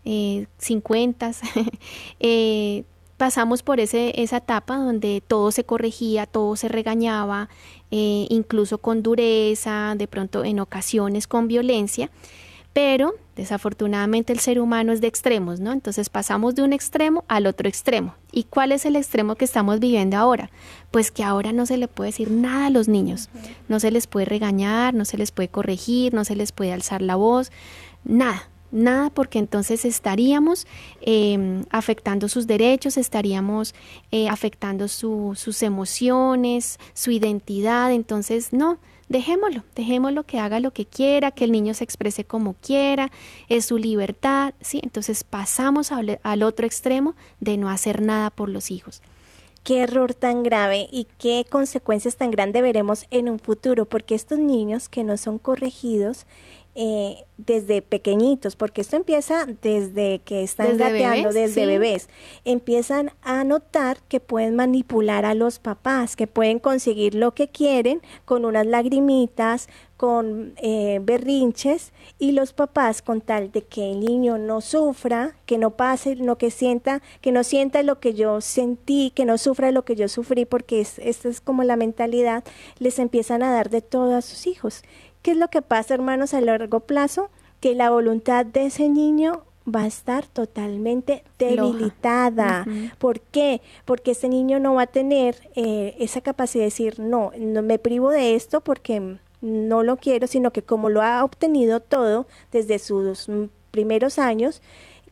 [0.05, 1.33] eh, 50,
[2.21, 2.85] eh,
[3.17, 7.49] pasamos por ese, esa etapa donde todo se corregía, todo se regañaba,
[7.91, 12.09] eh, incluso con dureza, de pronto en ocasiones con violencia.
[12.77, 15.73] Pero desafortunadamente el ser humano es de extremos, ¿no?
[15.73, 18.15] Entonces pasamos de un extremo al otro extremo.
[18.33, 20.51] ¿Y cuál es el extremo que estamos viviendo ahora?
[20.91, 23.31] Pues que ahora no se le puede decir nada a los niños.
[23.71, 27.01] No se les puede regañar, no se les puede corregir, no se les puede alzar
[27.01, 27.51] la voz,
[28.05, 28.51] nada.
[28.73, 30.67] Nada porque entonces estaríamos
[31.01, 33.75] em, afectando sus derechos, estaríamos
[34.11, 37.91] eh, afectando sus emociones, su identidad.
[37.91, 42.55] Entonces, no, dejémoslo, dejémoslo que haga lo que quiera, que el niño se exprese como
[42.55, 43.11] quiera,
[43.49, 44.81] es su libertad, ¿sí?
[44.83, 49.03] Entonces pasamos al, otro extremo de no hacer nada por los hijos
[49.63, 54.39] qué error tan grave y qué consecuencias tan grandes veremos en un futuro, porque estos
[54.39, 56.25] niños que no son corregidos
[56.79, 62.11] eh, desde pequeñitos, porque esto empieza desde que están gateando, desde bebés,
[62.45, 68.03] empiezan a notar que pueden manipular a los papás, que pueden conseguir lo que quieren
[68.27, 74.37] con unas lagrimitas, con eh, berrinches y los papás con tal de que el niño
[74.37, 79.13] no sufra, que no pase lo que sienta, que no sienta lo que yo sentí,
[79.15, 82.45] que no sufra lo que yo sufrí, porque es, esta es como la mentalidad,
[82.79, 84.83] les empiezan a dar de todo a sus hijos
[85.27, 87.31] ¿Qué es lo que pasa, hermanos, a largo plazo?
[87.59, 92.65] Que la voluntad de ese niño va a estar totalmente debilitada.
[92.99, 93.61] ¿Por qué?
[93.87, 97.81] Porque ese niño no va a tener eh, esa capacidad de decir, no, no me
[97.81, 102.79] privo de esto porque no lo quiero, sino que como lo ha obtenido todo desde
[102.79, 103.29] sus
[103.73, 104.63] primeros años,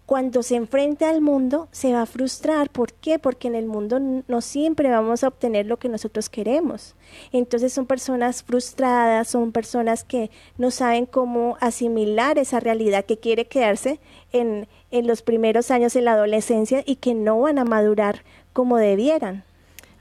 [0.07, 2.69] cuando se enfrenta al mundo se va a frustrar.
[2.71, 3.19] ¿Por qué?
[3.19, 6.95] Porque en el mundo no siempre vamos a obtener lo que nosotros queremos.
[7.33, 13.47] Entonces son personas frustradas, son personas que no saben cómo asimilar esa realidad que quiere
[13.47, 13.99] quedarse
[14.33, 18.77] en, en los primeros años de la adolescencia y que no van a madurar como
[18.77, 19.45] debieran.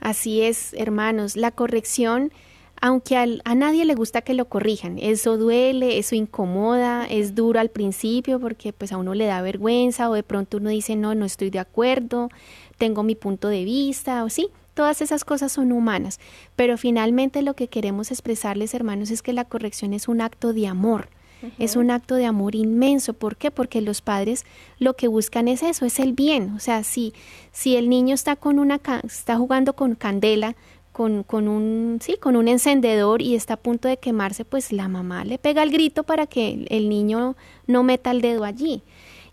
[0.00, 1.34] Así es, hermanos.
[1.34, 2.30] La corrección
[2.84, 7.70] aunque a nadie le gusta que lo corrijan, eso duele, eso incomoda, es duro al
[7.70, 11.24] principio porque pues a uno le da vergüenza o de pronto uno dice no, no
[11.24, 12.28] estoy de acuerdo,
[12.76, 16.20] tengo mi punto de vista o sí, todas esas cosas son humanas,
[16.56, 20.66] pero finalmente lo que queremos expresarles hermanos es que la corrección es un acto de
[20.66, 21.08] amor.
[21.58, 23.12] Es un acto de amor inmenso.
[23.12, 23.50] ¿Por qué?
[23.50, 24.46] Porque los padres
[24.78, 26.52] lo que buscan es eso, es el bien.
[26.56, 27.12] O sea, si,
[27.52, 30.56] si el niño está con una está jugando con candela,
[30.94, 34.86] con, con, un, sí, con un encendedor y está a punto de quemarse, pues la
[34.86, 37.34] mamá le pega el grito para que el niño
[37.66, 38.84] no meta el dedo allí.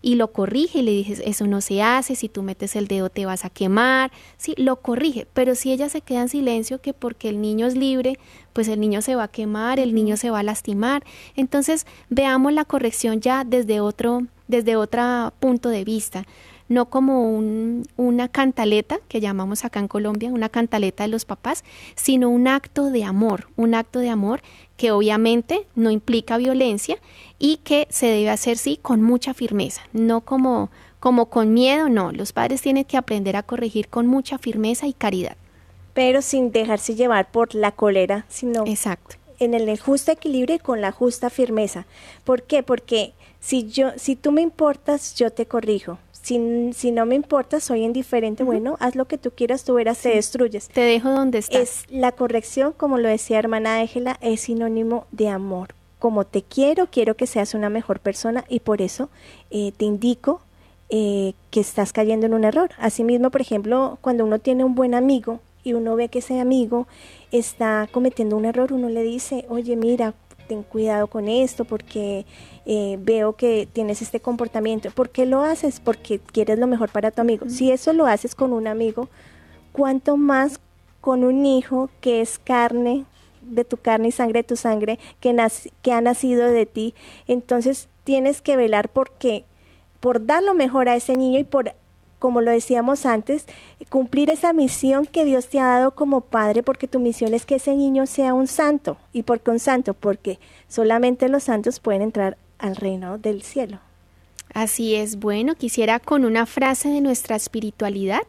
[0.04, 3.10] Y lo corrige y le dices, eso no se hace, si tú metes el dedo
[3.10, 6.94] te vas a quemar, sí, lo corrige, pero si ella se queda en silencio que
[6.94, 8.18] porque el niño es libre,
[8.52, 11.04] pues el niño se va a quemar, el niño se va a lastimar.
[11.36, 16.26] Entonces, veamos la corrección ya desde otro, desde otro punto de vista
[16.72, 17.38] no como
[17.96, 22.90] una cantaleta que llamamos acá en Colombia, una cantaleta de los papás, sino un acto
[22.90, 24.42] de amor, un acto de amor
[24.76, 26.96] que obviamente no implica violencia
[27.38, 32.12] y que se debe hacer sí con mucha firmeza, no como como con miedo, no,
[32.12, 35.36] los padres tienen que aprender a corregir con mucha firmeza y caridad.
[35.94, 39.16] Pero sin dejarse llevar por la cólera, sino Exacto.
[39.40, 41.86] en el justo equilibrio y con la justa firmeza.
[42.22, 42.62] ¿Por qué?
[42.62, 47.60] Porque si yo si tú me importas, yo te corrijo si, si no me importa,
[47.60, 50.68] soy indiferente, bueno, haz lo que tú quieras, tú verás, te destruyes.
[50.68, 51.60] Te dejo donde estás.
[51.60, 55.74] Es la corrección, como lo decía hermana Ángela, es sinónimo de amor.
[55.98, 59.08] Como te quiero, quiero que seas una mejor persona y por eso
[59.50, 60.40] eh, te indico
[60.90, 62.70] eh, que estás cayendo en un error.
[62.78, 66.86] Asimismo, por ejemplo, cuando uno tiene un buen amigo y uno ve que ese amigo
[67.30, 70.14] está cometiendo un error, uno le dice, oye, mira,
[70.48, 72.26] ten cuidado con esto, porque
[72.64, 74.90] eh, veo que tienes este comportamiento.
[74.90, 75.80] ¿Por qué lo haces?
[75.80, 77.48] Porque quieres lo mejor para tu amigo.
[77.48, 79.08] Si eso lo haces con un amigo,
[79.72, 80.60] ¿cuánto más
[81.00, 83.04] con un hijo que es carne
[83.42, 85.36] de tu carne y sangre de tu sangre, que,
[85.82, 86.94] que ha nacido de ti?
[87.26, 89.44] Entonces tienes que velar porque
[90.00, 91.74] por dar lo mejor a ese niño y por
[92.22, 93.46] como lo decíamos antes,
[93.88, 97.56] cumplir esa misión que Dios te ha dado como padre, porque tu misión es que
[97.56, 98.96] ese niño sea un santo.
[99.12, 99.92] ¿Y por qué un santo?
[99.92, 100.38] Porque
[100.68, 103.80] solamente los santos pueden entrar al reino del cielo.
[104.54, 108.22] Así es, bueno, quisiera con una frase de nuestra espiritualidad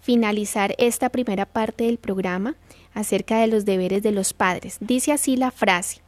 [0.00, 2.56] finalizar esta primera parte del programa
[2.94, 4.78] acerca de los deberes de los padres.
[4.80, 6.00] Dice así la frase,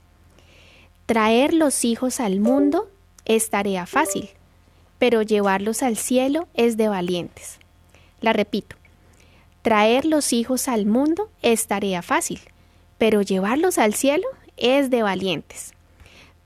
[1.06, 2.90] traer los hijos al mundo
[3.24, 4.30] es tarea fácil,
[4.98, 7.58] pero llevarlos al cielo es de valientes.
[8.20, 8.76] La repito,
[9.62, 12.40] traer los hijos al mundo es tarea fácil,
[12.96, 14.26] pero llevarlos al cielo
[14.56, 15.72] es de valientes.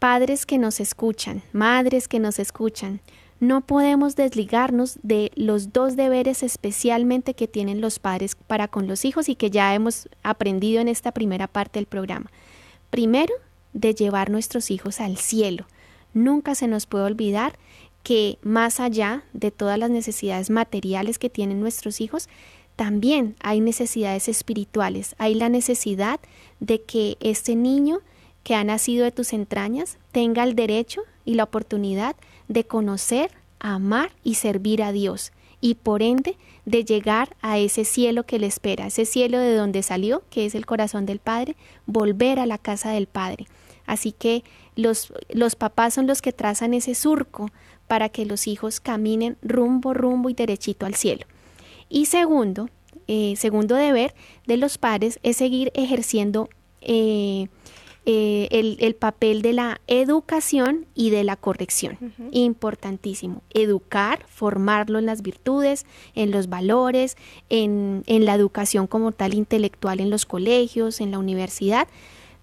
[0.03, 3.01] Padres que nos escuchan, madres que nos escuchan,
[3.39, 9.05] no podemos desligarnos de los dos deberes especialmente que tienen los padres para con los
[9.05, 12.33] hijos y que ya hemos aprendido en esta primera parte del programa.
[12.91, 13.33] Primero,
[13.75, 15.69] de llevar nuestros hijos al cielo.
[16.15, 17.57] Nunca se nos puede olvidar
[18.03, 22.29] que más allá de todas las necesidades materiales que tienen nuestros hijos,
[22.75, 25.15] también hay necesidades espirituales.
[25.19, 26.19] Hay la necesidad
[26.59, 28.01] de que este niño
[28.43, 32.17] que ha nacido de tus entrañas tenga el derecho y la oportunidad
[32.49, 33.31] de conocer,
[33.61, 36.37] amar y servir a Dios y por ende
[36.67, 40.55] de llegar a ese cielo que le espera, ese cielo de donde salió, que es
[40.55, 43.47] el corazón del Padre, volver a la casa del Padre.
[43.87, 44.43] Así que
[44.75, 47.51] los, los papás son los que trazan ese surco
[47.87, 51.27] para que los hijos caminen rumbo, rumbo y derechito al cielo.
[51.89, 52.69] Y segundo,
[53.07, 54.15] eh, segundo deber
[54.47, 56.49] de los padres es seguir ejerciendo
[56.81, 57.49] eh,
[58.05, 61.99] eh, el, papel de la educación y de la corrección.
[62.33, 63.43] Importantísimo.
[63.55, 67.17] Educar, formarlo en las virtudes, en los valores,
[67.49, 71.87] en, en la educación como tal intelectual en los colegios, en la universidad,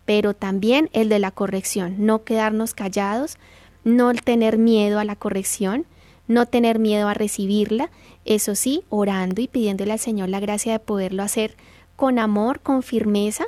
[0.06, 3.38] pero también el de la corrección, no quedarnos callados,
[3.84, 5.86] no tener miedo a la corrección,
[6.28, 7.90] no tener miedo a recibirla,
[8.24, 11.56] eso sí, orando y pidiéndole al Señor la gracia de poderlo hacer
[11.96, 13.46] con amor, con firmeza,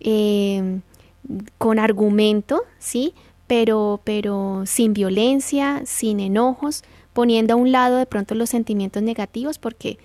[0.00, 0.80] em,
[1.58, 3.14] con argumento, ¿sí?
[3.46, 9.58] Pero, pero sin violencia, sin enojos, poniendo a un lado de pronto los sentimientos negativos,
[9.58, 9.98] porque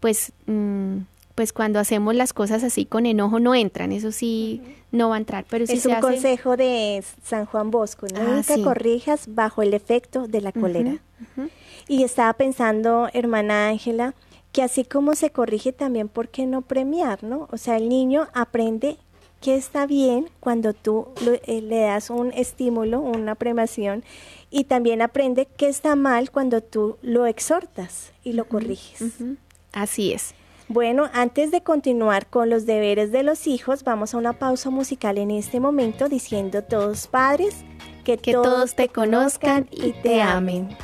[0.00, 0.98] pues mm,
[1.34, 4.60] pues cuando hacemos las cosas así con enojo no entran, eso sí
[4.90, 5.46] no va a entrar.
[5.48, 10.26] Pero si es un consejo de San Juan Bosco, ah, nunca corrijas bajo el efecto
[10.28, 10.98] de la cólera.
[11.88, 14.14] Y estaba pensando, hermana Ángela,
[14.52, 17.48] que así como se corrige también, ¿por qué no premiar, no?
[17.50, 18.98] O sea, el niño aprende
[19.42, 21.08] que está bien cuando tú
[21.44, 24.04] eh, le das un estímulo, una premiación,
[24.50, 29.02] y también aprende que está mal cuando tú lo exhortas y lo corriges.
[29.72, 30.34] Así es.
[30.68, 35.18] Bueno, antes de continuar con los deberes de los hijos, vamos a una pausa musical
[35.18, 37.54] en este momento diciendo todos padres
[38.04, 40.76] que, todos, te conozcan y te amen.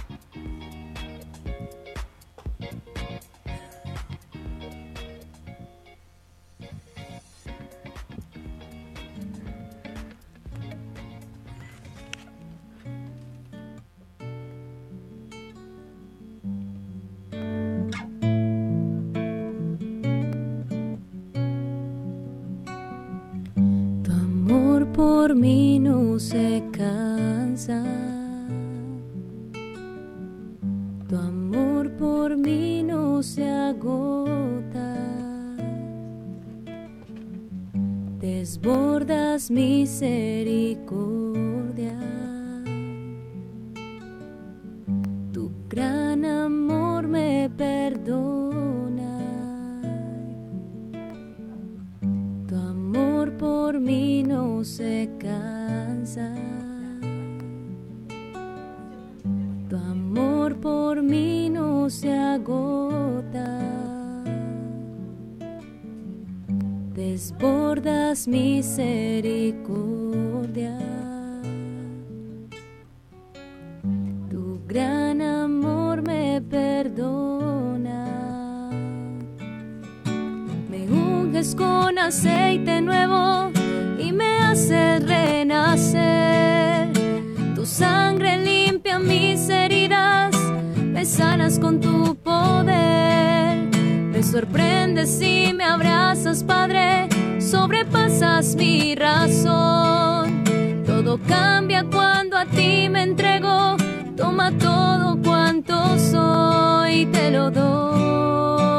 [95.22, 97.08] Y me abrazas, Padre,
[97.40, 100.44] sobrepasas mi razón.
[100.84, 103.76] Todo cambia cuando a ti me entrego.
[104.16, 108.77] Toma todo cuanto soy, te lo doy.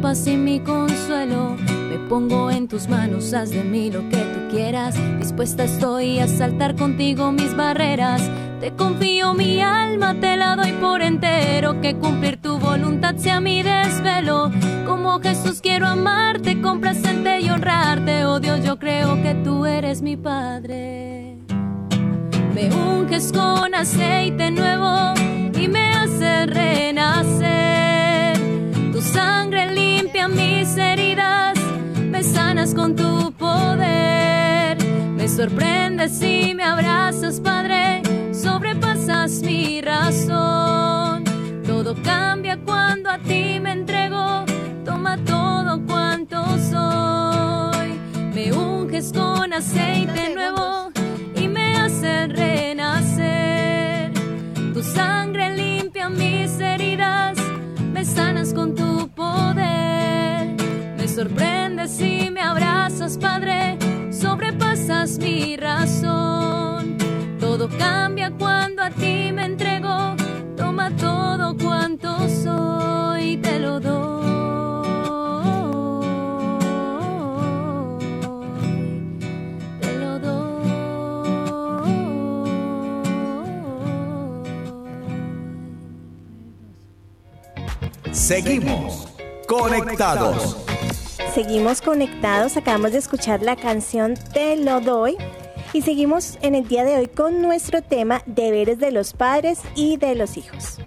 [0.00, 1.56] Paz y mi consuelo.
[1.88, 4.94] Me pongo en tus manos, haz de mí lo que tú quieras.
[5.18, 8.22] Dispuesta estoy a saltar contigo mis barreras.
[8.60, 11.80] Te confío mi alma, te la doy por entero.
[11.80, 14.50] Que cumplir tu voluntad sea mi desvelo.
[14.86, 18.24] Como Jesús quiero amarte, complacente y honrarte.
[18.24, 21.36] Oh Dios, yo creo que tú eres mi Padre.
[22.54, 25.14] Me unges con aceite nuevo
[25.58, 27.69] y me hace renacer.
[32.68, 34.76] Con tu poder.
[35.16, 38.02] Me sorprendes y me abrazas, Padre,
[38.34, 41.24] sobrepasas mi razón.
[41.66, 44.44] Todo cambia cuando a ti me entrego,
[44.84, 47.98] toma todo cuanto soy.
[48.34, 50.90] Me unges con aceite nuevo
[51.34, 54.12] y me hace renacer.
[54.74, 57.38] Tu sangre limpia mis heridas,
[57.94, 58.79] me sanas con tu
[61.20, 63.76] sorprendes y me abrazas, Padre,
[64.10, 66.96] sobrepasas mi razón.
[67.38, 70.14] Todo cambia cuando a ti me entrego,
[70.56, 72.08] toma todo cuanto
[72.42, 74.20] soy, te lo doy.
[79.82, 80.44] Te lo doy.
[88.10, 89.06] Seguimos
[89.46, 90.69] conectados.
[91.34, 95.16] Seguimos conectados, acabamos de escuchar la canción Te lo doy
[95.72, 99.96] y seguimos en el día de hoy con nuestro tema deberes de los padres y
[99.96, 100.80] de los hijos.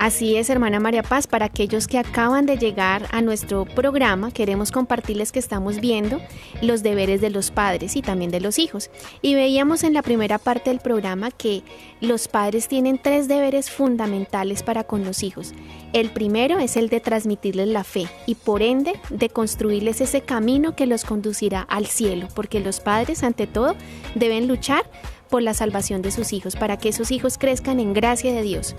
[0.00, 4.72] Así es, hermana María Paz, para aquellos que acaban de llegar a nuestro programa, queremos
[4.72, 6.22] compartirles que estamos viendo
[6.62, 8.90] los deberes de los padres y también de los hijos.
[9.20, 11.62] Y veíamos en la primera parte del programa que
[12.00, 15.52] los padres tienen tres deberes fundamentales para con los hijos.
[15.92, 20.74] El primero es el de transmitirles la fe y por ende de construirles ese camino
[20.74, 23.76] que los conducirá al cielo, porque los padres ante todo
[24.14, 24.86] deben luchar
[25.30, 28.74] por la salvación de sus hijos, para que esos hijos crezcan en gracia de Dios.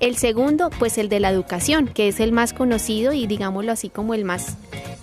[0.00, 3.88] El segundo, pues el de la educación, que es el más conocido y digámoslo así
[3.88, 4.56] como el más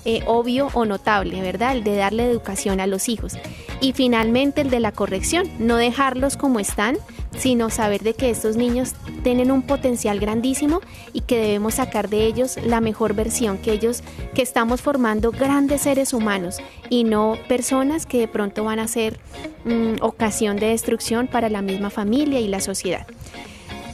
[0.05, 1.73] eh, obvio o notable, ¿verdad?
[1.75, 3.33] El de darle educación a los hijos.
[3.81, 6.97] Y finalmente el de la corrección, no dejarlos como están,
[7.37, 10.81] sino saber de que estos niños tienen un potencial grandísimo
[11.13, 15.81] y que debemos sacar de ellos la mejor versión, que ellos que estamos formando grandes
[15.81, 16.57] seres humanos
[16.89, 19.19] y no personas que de pronto van a ser
[19.65, 23.05] mmm, ocasión de destrucción para la misma familia y la sociedad.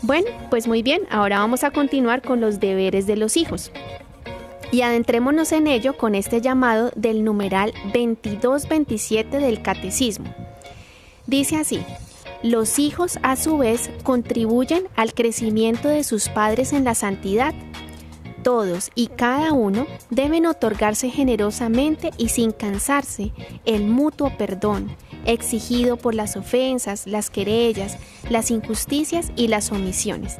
[0.03, 3.71] Bueno, pues muy bien, ahora vamos a continuar con los deberes de los hijos.
[4.71, 10.33] Y adentrémonos en ello con este llamado del numeral 2227 del Catecismo.
[11.27, 11.83] Dice así,
[12.43, 17.53] los hijos a su vez contribuyen al crecimiento de sus padres en la santidad.
[18.43, 23.31] Todos y cada uno deben otorgarse generosamente y sin cansarse
[23.65, 27.97] el mutuo perdón exigido por las ofensas, las querellas,
[28.29, 30.37] las injusticias y las omisiones.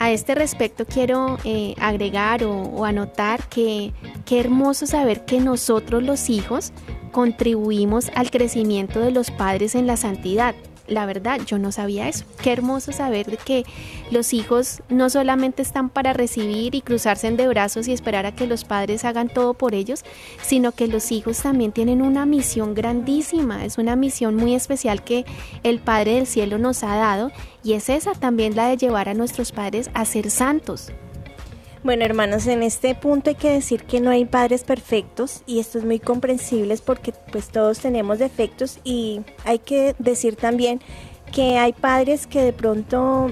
[0.00, 3.92] A este respecto quiero eh, agregar o, o anotar que
[4.24, 6.72] qué hermoso saber que nosotros los hijos
[7.12, 10.56] contribuimos al crecimiento de los padres en la santidad
[10.88, 12.24] la verdad, yo no sabía eso.
[12.42, 13.64] Qué hermoso saber que
[14.10, 18.46] los hijos no solamente están para recibir y cruzarse de brazos y esperar a que
[18.46, 20.04] los padres hagan todo por ellos,
[20.42, 25.24] sino que los hijos también tienen una misión grandísima, es una misión muy especial que
[25.64, 27.32] el Padre del Cielo nos ha dado
[27.64, 30.92] y es esa también la de llevar a nuestros padres a ser santos.
[31.86, 35.78] Bueno, hermanos, en este punto hay que decir que no hay padres perfectos y esto
[35.78, 40.80] es muy comprensible porque pues todos tenemos defectos y hay que decir también
[41.30, 43.30] que hay padres que de pronto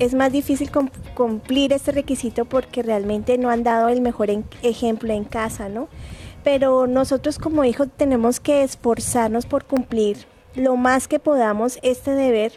[0.00, 0.68] es más difícil
[1.14, 4.30] cumplir este requisito porque realmente no han dado el mejor
[4.64, 5.86] ejemplo en casa, ¿no?
[6.42, 10.26] Pero nosotros como hijos tenemos que esforzarnos por cumplir
[10.56, 12.50] lo más que podamos este deber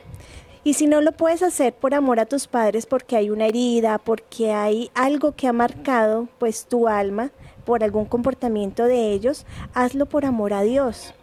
[0.65, 3.99] y si no lo puedes hacer por amor a tus padres, porque hay una herida,
[3.99, 7.31] porque hay algo que ha marcado pues tu alma
[7.65, 9.45] por algún comportamiento de ellos,
[9.75, 11.13] hazlo por amor a Dios.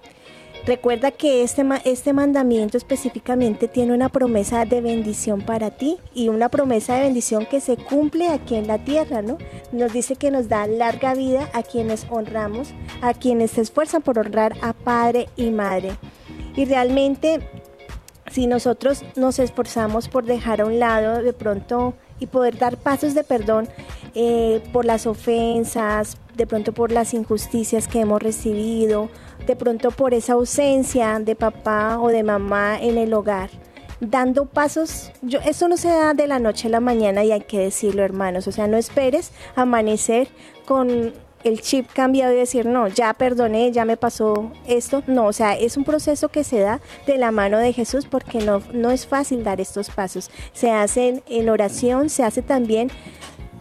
[0.64, 6.48] Recuerda que este, este mandamiento específicamente tiene una promesa de bendición para ti y una
[6.48, 9.38] promesa de bendición que se cumple aquí en la tierra, ¿no?
[9.72, 14.20] Nos dice que nos da larga vida a quienes honramos, a quienes se esfuerzan por
[14.20, 15.96] honrar a padre y madre.
[16.54, 17.40] Y realmente,
[18.32, 23.14] si nosotros nos esforzamos por dejar a un lado de pronto y poder dar pasos
[23.14, 23.68] de perdón
[24.14, 29.10] eh, por las ofensas, de pronto por las injusticias que hemos recibido,
[29.46, 33.50] de pronto por esa ausencia de papá o de mamá en el hogar.
[34.00, 37.42] Dando pasos, yo, eso no se da de la noche a la mañana y hay
[37.42, 40.28] que decirlo hermanos, o sea, no esperes amanecer
[40.66, 41.12] con
[41.44, 45.02] el chip cambiado y decir, no, ya perdoné, ya me pasó esto.
[45.06, 48.38] No, o sea, es un proceso que se da de la mano de Jesús porque
[48.38, 50.30] no, no es fácil dar estos pasos.
[50.52, 52.90] Se hacen en oración, se hace también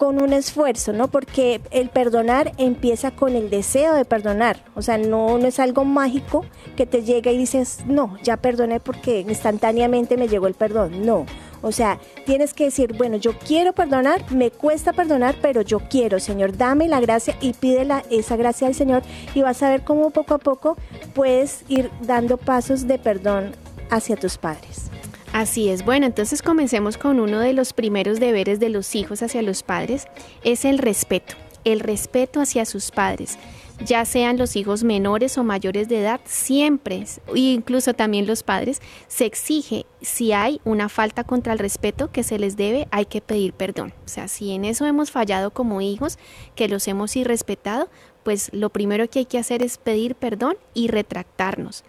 [0.01, 1.09] con un esfuerzo, ¿no?
[1.09, 4.63] Porque el perdonar empieza con el deseo de perdonar.
[4.73, 6.43] O sea, no, no es algo mágico
[6.75, 11.05] que te llega y dices, no, ya perdoné porque instantáneamente me llegó el perdón.
[11.05, 11.27] No.
[11.61, 16.19] O sea, tienes que decir, bueno, yo quiero perdonar, me cuesta perdonar, pero yo quiero,
[16.19, 19.03] Señor, dame la gracia y pide esa gracia al Señor
[19.35, 20.77] y vas a ver cómo poco a poco
[21.13, 23.51] puedes ir dando pasos de perdón
[23.89, 24.89] hacia tus padres.
[25.33, 29.41] Así es, bueno, entonces comencemos con uno de los primeros deberes de los hijos hacia
[29.41, 30.07] los padres,
[30.43, 33.37] es el respeto, el respeto hacia sus padres,
[33.85, 39.25] ya sean los hijos menores o mayores de edad, siempre, incluso también los padres, se
[39.25, 43.53] exige si hay una falta contra el respeto que se les debe, hay que pedir
[43.53, 43.93] perdón.
[44.05, 46.17] O sea, si en eso hemos fallado como hijos,
[46.55, 47.89] que los hemos irrespetado,
[48.23, 51.83] pues lo primero que hay que hacer es pedir perdón y retractarnos.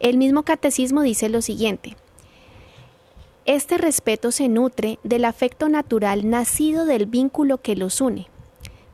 [0.00, 1.96] El mismo catecismo dice lo siguiente,
[3.46, 8.28] este respeto se nutre del afecto natural nacido del vínculo que los une,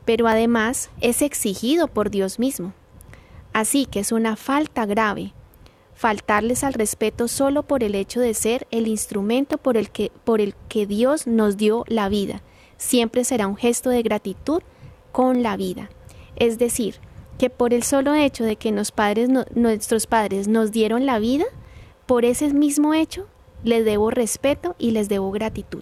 [0.05, 2.73] pero además es exigido por Dios mismo.
[3.53, 5.33] Así que es una falta grave
[5.95, 10.11] faltarles al respeto solo por el hecho de ser el instrumento por el que,
[10.85, 12.41] Dios nos dio la vida.
[12.77, 14.61] Siempre será un gesto de gratitud
[15.11, 15.89] con la vida.
[16.35, 16.95] Es decir,
[17.39, 21.45] que por el solo hecho de que nuestros padres nos dieron la vida,
[22.05, 23.27] por ese mismo hecho
[23.63, 25.81] les debo respeto y les debo gratitud.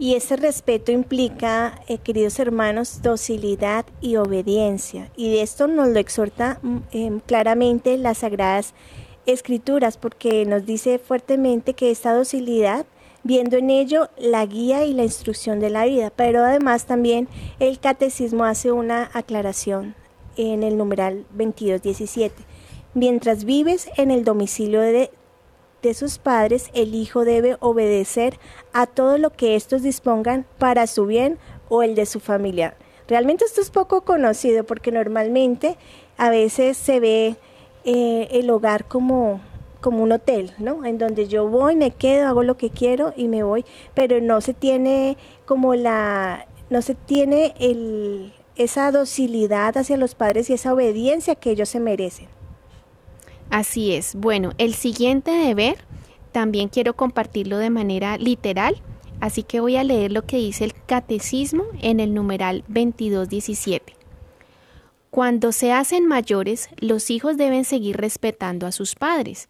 [0.00, 5.10] Y ese respeto implica, eh, queridos hermanos, docilidad y obediencia.
[5.14, 8.72] Y de esto nos lo exhorta mm, em, claramente las Sagradas
[9.26, 12.86] Escrituras, porque nos dice fuertemente que esta docilidad,
[13.24, 17.28] viendo en ello la guía y la instrucción de la vida, pero además también
[17.58, 19.94] el catecismo hace una aclaración
[20.38, 22.42] en el numeral 2217.
[22.94, 25.10] Mientras vives en el domicilio de,
[25.82, 28.38] de sus padres, el hijo debe obedecer
[28.72, 32.74] a todo lo que estos dispongan para su bien o el de su familia.
[33.08, 35.76] Realmente esto es poco conocido porque normalmente
[36.16, 37.36] a veces se ve
[37.84, 39.40] eh, el hogar como,
[39.80, 40.84] como un hotel, ¿no?
[40.84, 43.64] En donde yo voy, me quedo, hago lo que quiero y me voy,
[43.94, 50.50] pero no se tiene como la, no se tiene el, esa docilidad hacia los padres
[50.50, 52.28] y esa obediencia que ellos se merecen.
[53.50, 54.14] Así es.
[54.14, 55.76] Bueno, el siguiente deber
[56.32, 58.80] también quiero compartirlo de manera literal,
[59.20, 63.94] así que voy a leer lo que dice el catecismo en el numeral 2217.
[65.10, 69.48] Cuando se hacen mayores, los hijos deben seguir respetando a sus padres.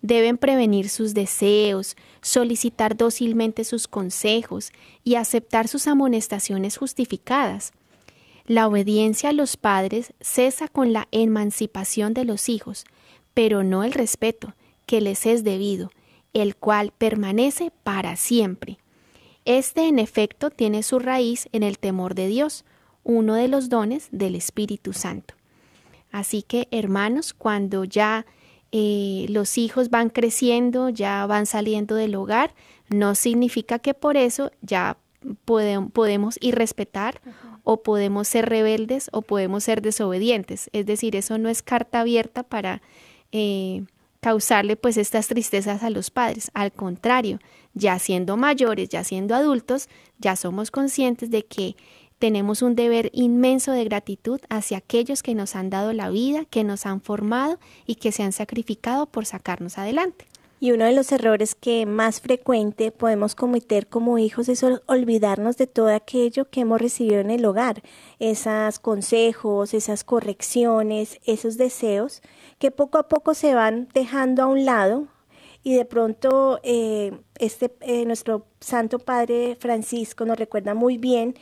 [0.00, 4.72] Deben prevenir sus deseos, solicitar dócilmente sus consejos
[5.04, 7.72] y aceptar sus amonestaciones justificadas.
[8.46, 12.84] La obediencia a los padres cesa con la emancipación de los hijos,
[13.34, 14.54] pero no el respeto
[14.86, 15.90] que les es debido,
[16.32, 18.78] el cual permanece para siempre.
[19.44, 22.64] Este, en efecto, tiene su raíz en el temor de Dios,
[23.04, 25.34] uno de los dones del Espíritu Santo.
[26.12, 28.26] Así que, hermanos, cuando ya
[28.70, 32.54] eh, los hijos van creciendo, ya van saliendo del hogar,
[32.88, 34.96] no significa que por eso ya
[35.44, 37.20] podemos irrespetar
[37.64, 40.68] o podemos ser rebeldes o podemos ser desobedientes.
[40.72, 42.82] Es decir, eso no es carta abierta para
[43.32, 43.84] eh,
[44.20, 46.50] causarle pues estas tristezas a los padres.
[46.54, 47.40] Al contrario,
[47.74, 51.76] ya siendo mayores, ya siendo adultos, ya somos conscientes de que
[52.20, 56.62] tenemos un deber inmenso de gratitud hacia aquellos que nos han dado la vida, que
[56.62, 60.26] nos han formado y que se han sacrificado por sacarnos adelante.
[60.60, 65.66] Y uno de los errores que más frecuente podemos cometer como hijos es olvidarnos de
[65.66, 67.82] todo aquello que hemos recibido en el hogar,
[68.20, 72.22] esos consejos, esas correcciones, esos deseos
[72.62, 75.08] que poco a poco se van dejando a un lado
[75.64, 77.10] y de pronto eh,
[77.40, 81.34] este, eh, nuestro Santo Padre Francisco nos recuerda muy bien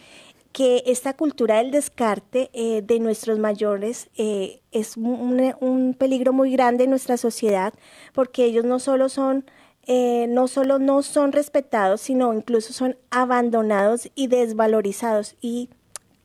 [0.52, 6.90] que esta cultura del descarte eh, de nuestros mayores es un, peligro muy grande en
[6.90, 7.74] nuestra sociedad
[8.14, 9.44] porque ellos no solo son
[9.86, 15.36] no solo no son respetados sino incluso son abandonados y desvalorizados.
[15.42, 15.68] Y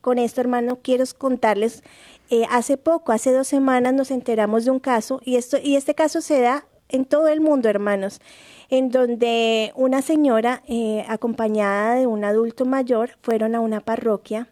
[0.00, 1.82] con esto hermano quiero contarles
[2.50, 6.20] hace poco hace dos semanas nos enteramos de un caso y esto y este caso
[6.20, 8.20] se da en todo el mundo hermanos
[8.68, 14.48] en donde una señora eh, acompañada de un adulto mayor fueron a una parroquia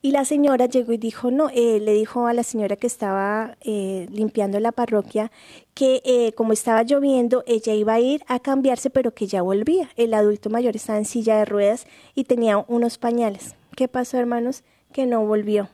[0.00, 3.56] y la señora llegó y dijo, no, eh, le dijo a la señora que estaba
[3.62, 5.32] eh, limpiando la parroquia
[5.74, 9.90] que como estaba lloviendo, ella iba a ir a cambiarse, pero que ya volvía.
[9.96, 13.56] El adulto mayor estaba en silla de ruedas y tenía unos pañales.
[13.74, 14.62] ¿Qué pasó, hermanos?
[14.92, 15.68] Que no volvió.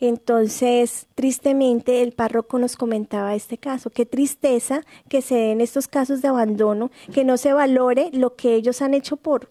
[0.00, 3.90] Entonces, tristemente, el párroco nos comentaba este caso.
[3.90, 8.54] Qué tristeza que se den estos casos de abandono, que no se valore lo que
[8.54, 9.48] ellos han hecho por,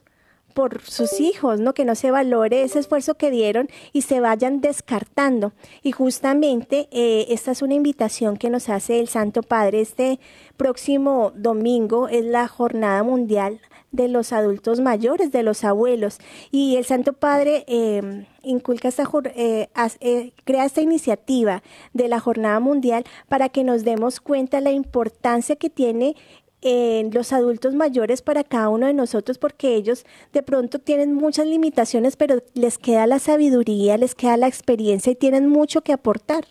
[0.53, 1.73] por sus hijos, ¿no?
[1.73, 5.51] Que no se valore ese esfuerzo que dieron y se vayan descartando.
[5.83, 9.81] Y justamente eh, esta es una invitación que nos hace el Santo Padre.
[9.81, 10.19] Este
[10.55, 13.59] próximo domingo es la Jornada Mundial
[13.91, 16.19] de los adultos mayores, de los abuelos.
[16.51, 19.69] Y el Santo Padre eh, inculca esta, eh,
[19.99, 21.63] eh, crea esta iniciativa
[21.93, 26.15] de la Jornada Mundial para que nos demos cuenta la importancia que tiene
[26.61, 31.45] en los adultos mayores para cada uno de nosotros porque ellos de pronto tienen muchas
[31.45, 36.45] limitaciones pero les queda la sabiduría, les queda la experiencia y tienen mucho que aportar.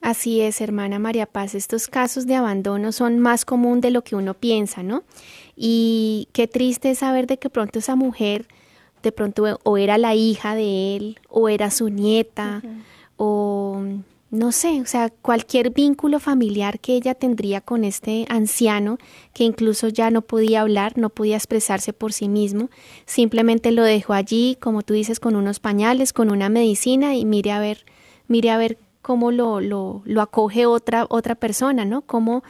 [0.00, 4.14] Así es, hermana María Paz, estos casos de abandono son más común de lo que
[4.14, 5.02] uno piensa, ¿no?
[5.60, 8.46] Y qué triste es saber de que pronto esa mujer,
[9.02, 12.62] de pronto o era la hija de él, o era su nieta,
[13.16, 13.82] o
[14.30, 18.98] no sé, o sea, cualquier vínculo familiar que ella tendría con este anciano,
[19.32, 22.68] que incluso ya no podía hablar, no podía expresarse por sí mismo,
[23.04, 27.50] simplemente lo dejó allí, como tú dices, con unos pañales, con una medicina y mire
[27.50, 27.84] a ver,
[28.28, 32.02] mire a ver cómo lo, lo, lo acoge otra, otra persona, ¿no?
[32.02, 32.44] Cómo,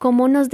[0.00, 0.48] cómo nos,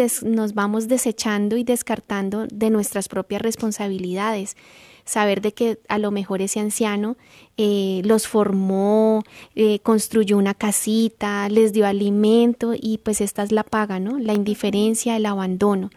[0.55, 4.57] vamos desechando y descartando de nuestras propias responsabilidades.
[5.05, 7.17] Saber de que a lo mejor ese anciano
[7.57, 9.23] eh, los formó,
[9.55, 14.19] eh, construyó una casita, les dio alimento y pues esta es la paga, ¿no?
[14.19, 15.91] La indiferencia, el abandono.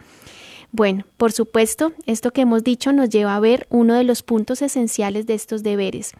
[0.72, 4.62] Bueno, por supuesto, esto que hemos dicho nos lleva a ver uno de los puntos
[4.62, 6.12] esenciales de estos deberes.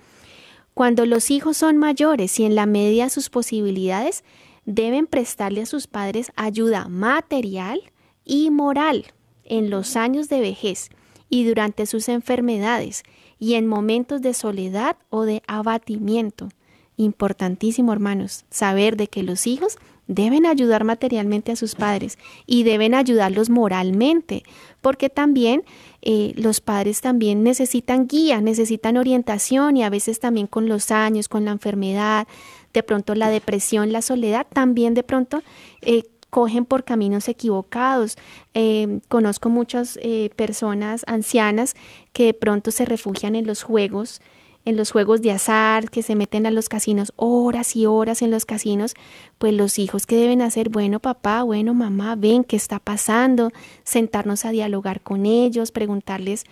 [0.74, 4.24] Cuando los hijos son mayores y en la medida de sus posibilidades,
[4.70, 7.82] deben prestarle a sus padres ayuda material
[8.24, 9.08] y moral
[9.44, 10.90] en los años de vejez
[11.28, 13.02] y durante sus enfermedades
[13.40, 16.50] y en momentos de soledad o de abatimiento.
[16.98, 19.78] Importantísimo, hermanos, saber de que los hijos
[20.10, 24.44] deben ayudar materialmente a sus padres y deben ayudarlos moralmente,
[24.82, 25.64] porque también
[26.02, 31.28] eh, los padres también necesitan guía, necesitan orientación y a veces también con los años,
[31.28, 32.28] con la enfermedad,
[32.74, 35.42] de pronto la depresión, la soledad, también de pronto
[35.82, 38.18] eh, cogen por caminos equivocados.
[38.54, 40.00] Eh, conozco muchas
[40.36, 41.76] personas ancianas
[42.14, 44.22] que de pronto se refugian en los juegos,
[44.66, 48.32] en los juegos de azar, que se meten a los casinos horas y horas en
[48.32, 48.94] los casinos,
[49.38, 53.52] pues los hijos que deben hacer, bueno papá, bueno mamá, ven qué está pasando,
[53.84, 56.44] sentarnos a dialogar con ellos, preguntarles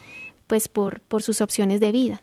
[0.47, 2.21] pues por, por sus opciones de vida.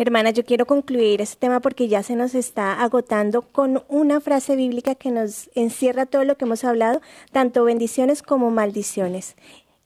[0.00, 4.54] Hermana, yo quiero concluir este tema porque ya se nos está agotando con una frase
[4.54, 7.00] bíblica que nos encierra todo lo que hemos hablado,
[7.32, 9.34] tanto bendiciones como maldiciones.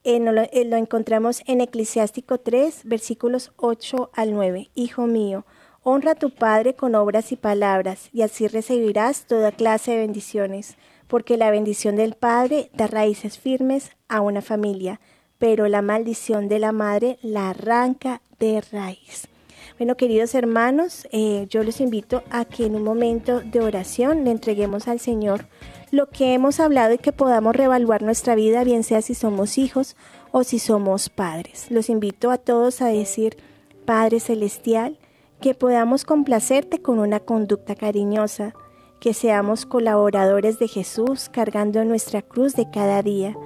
[0.05, 0.21] Eh,
[0.53, 4.69] eh, lo, encontramos en Eclesiástico 3, versículos 8 al 9.
[4.75, 5.47] Hijo mío,
[5.83, 10.77] honra a tu Padre con obras y palabras, y así recibirás toda clase de bendiciones,
[11.09, 15.01] porque la bendición del Padre da raíces firmes a una familia,
[15.39, 19.32] pero la maldición de la madre la arranca de raíz.
[19.83, 24.31] Bueno, queridos hermanos, eh, yo los invito a que en un momento de oración le
[24.31, 25.47] entreguemos al Señor
[25.91, 29.97] lo que hemos hablado y que podamos reevaluar nuestra vida, bien sea si somos hijos
[30.31, 31.67] o si somos padres.
[31.69, 33.39] Los invito a todos a decir,
[33.85, 35.01] Padre Celestial,
[35.41, 38.55] que podamos complacerte con una conducta cariñosa,
[39.01, 43.37] que seamos colaboradores de Jesús cargando nuestra cruz de cada día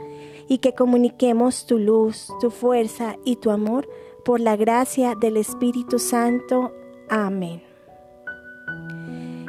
[0.51, 3.89] y que comuniquemos tu luz, tu fuerza y tu amor
[4.27, 6.75] por la gracia del Espíritu Santo.
[7.09, 7.63] Amén.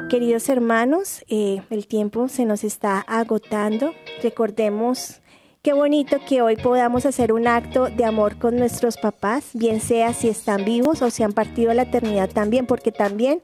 [0.08, 3.92] Queridos hermanos, eh, el tiempo se nos está agotando.
[4.22, 5.20] Recordemos
[5.62, 10.12] qué bonito que hoy podamos hacer un acto de amor con nuestros papás, bien sea
[10.12, 13.42] si están vivos o si han partido a la eternidad también, porque también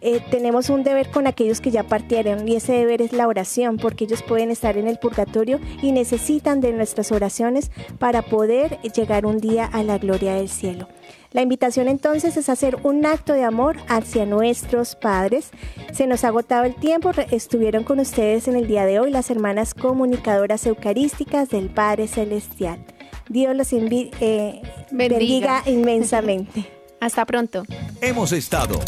[0.00, 3.78] eh, tenemos un deber con aquellos que ya partieron y ese deber es la oración,
[3.78, 9.26] porque ellos pueden estar en el purgatorio y necesitan de nuestras oraciones para poder llegar
[9.26, 10.88] un día a la gloria del cielo.
[11.36, 15.50] La invitación entonces es hacer un acto de amor hacia nuestros padres.
[15.92, 19.28] Se nos ha agotado el tiempo, estuvieron con ustedes en el día de hoy las
[19.28, 22.82] hermanas comunicadoras eucarísticas del Padre Celestial.
[23.28, 26.72] Dios los eh, bendiga inmensamente.
[27.02, 27.64] Hasta pronto.
[28.00, 28.80] Hemos estado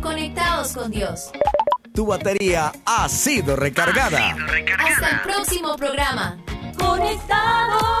[0.00, 1.30] conectados con Dios.
[1.92, 4.34] Tu batería ha sido recargada.
[4.78, 6.42] Hasta el próximo programa.
[6.78, 7.96] Conectados.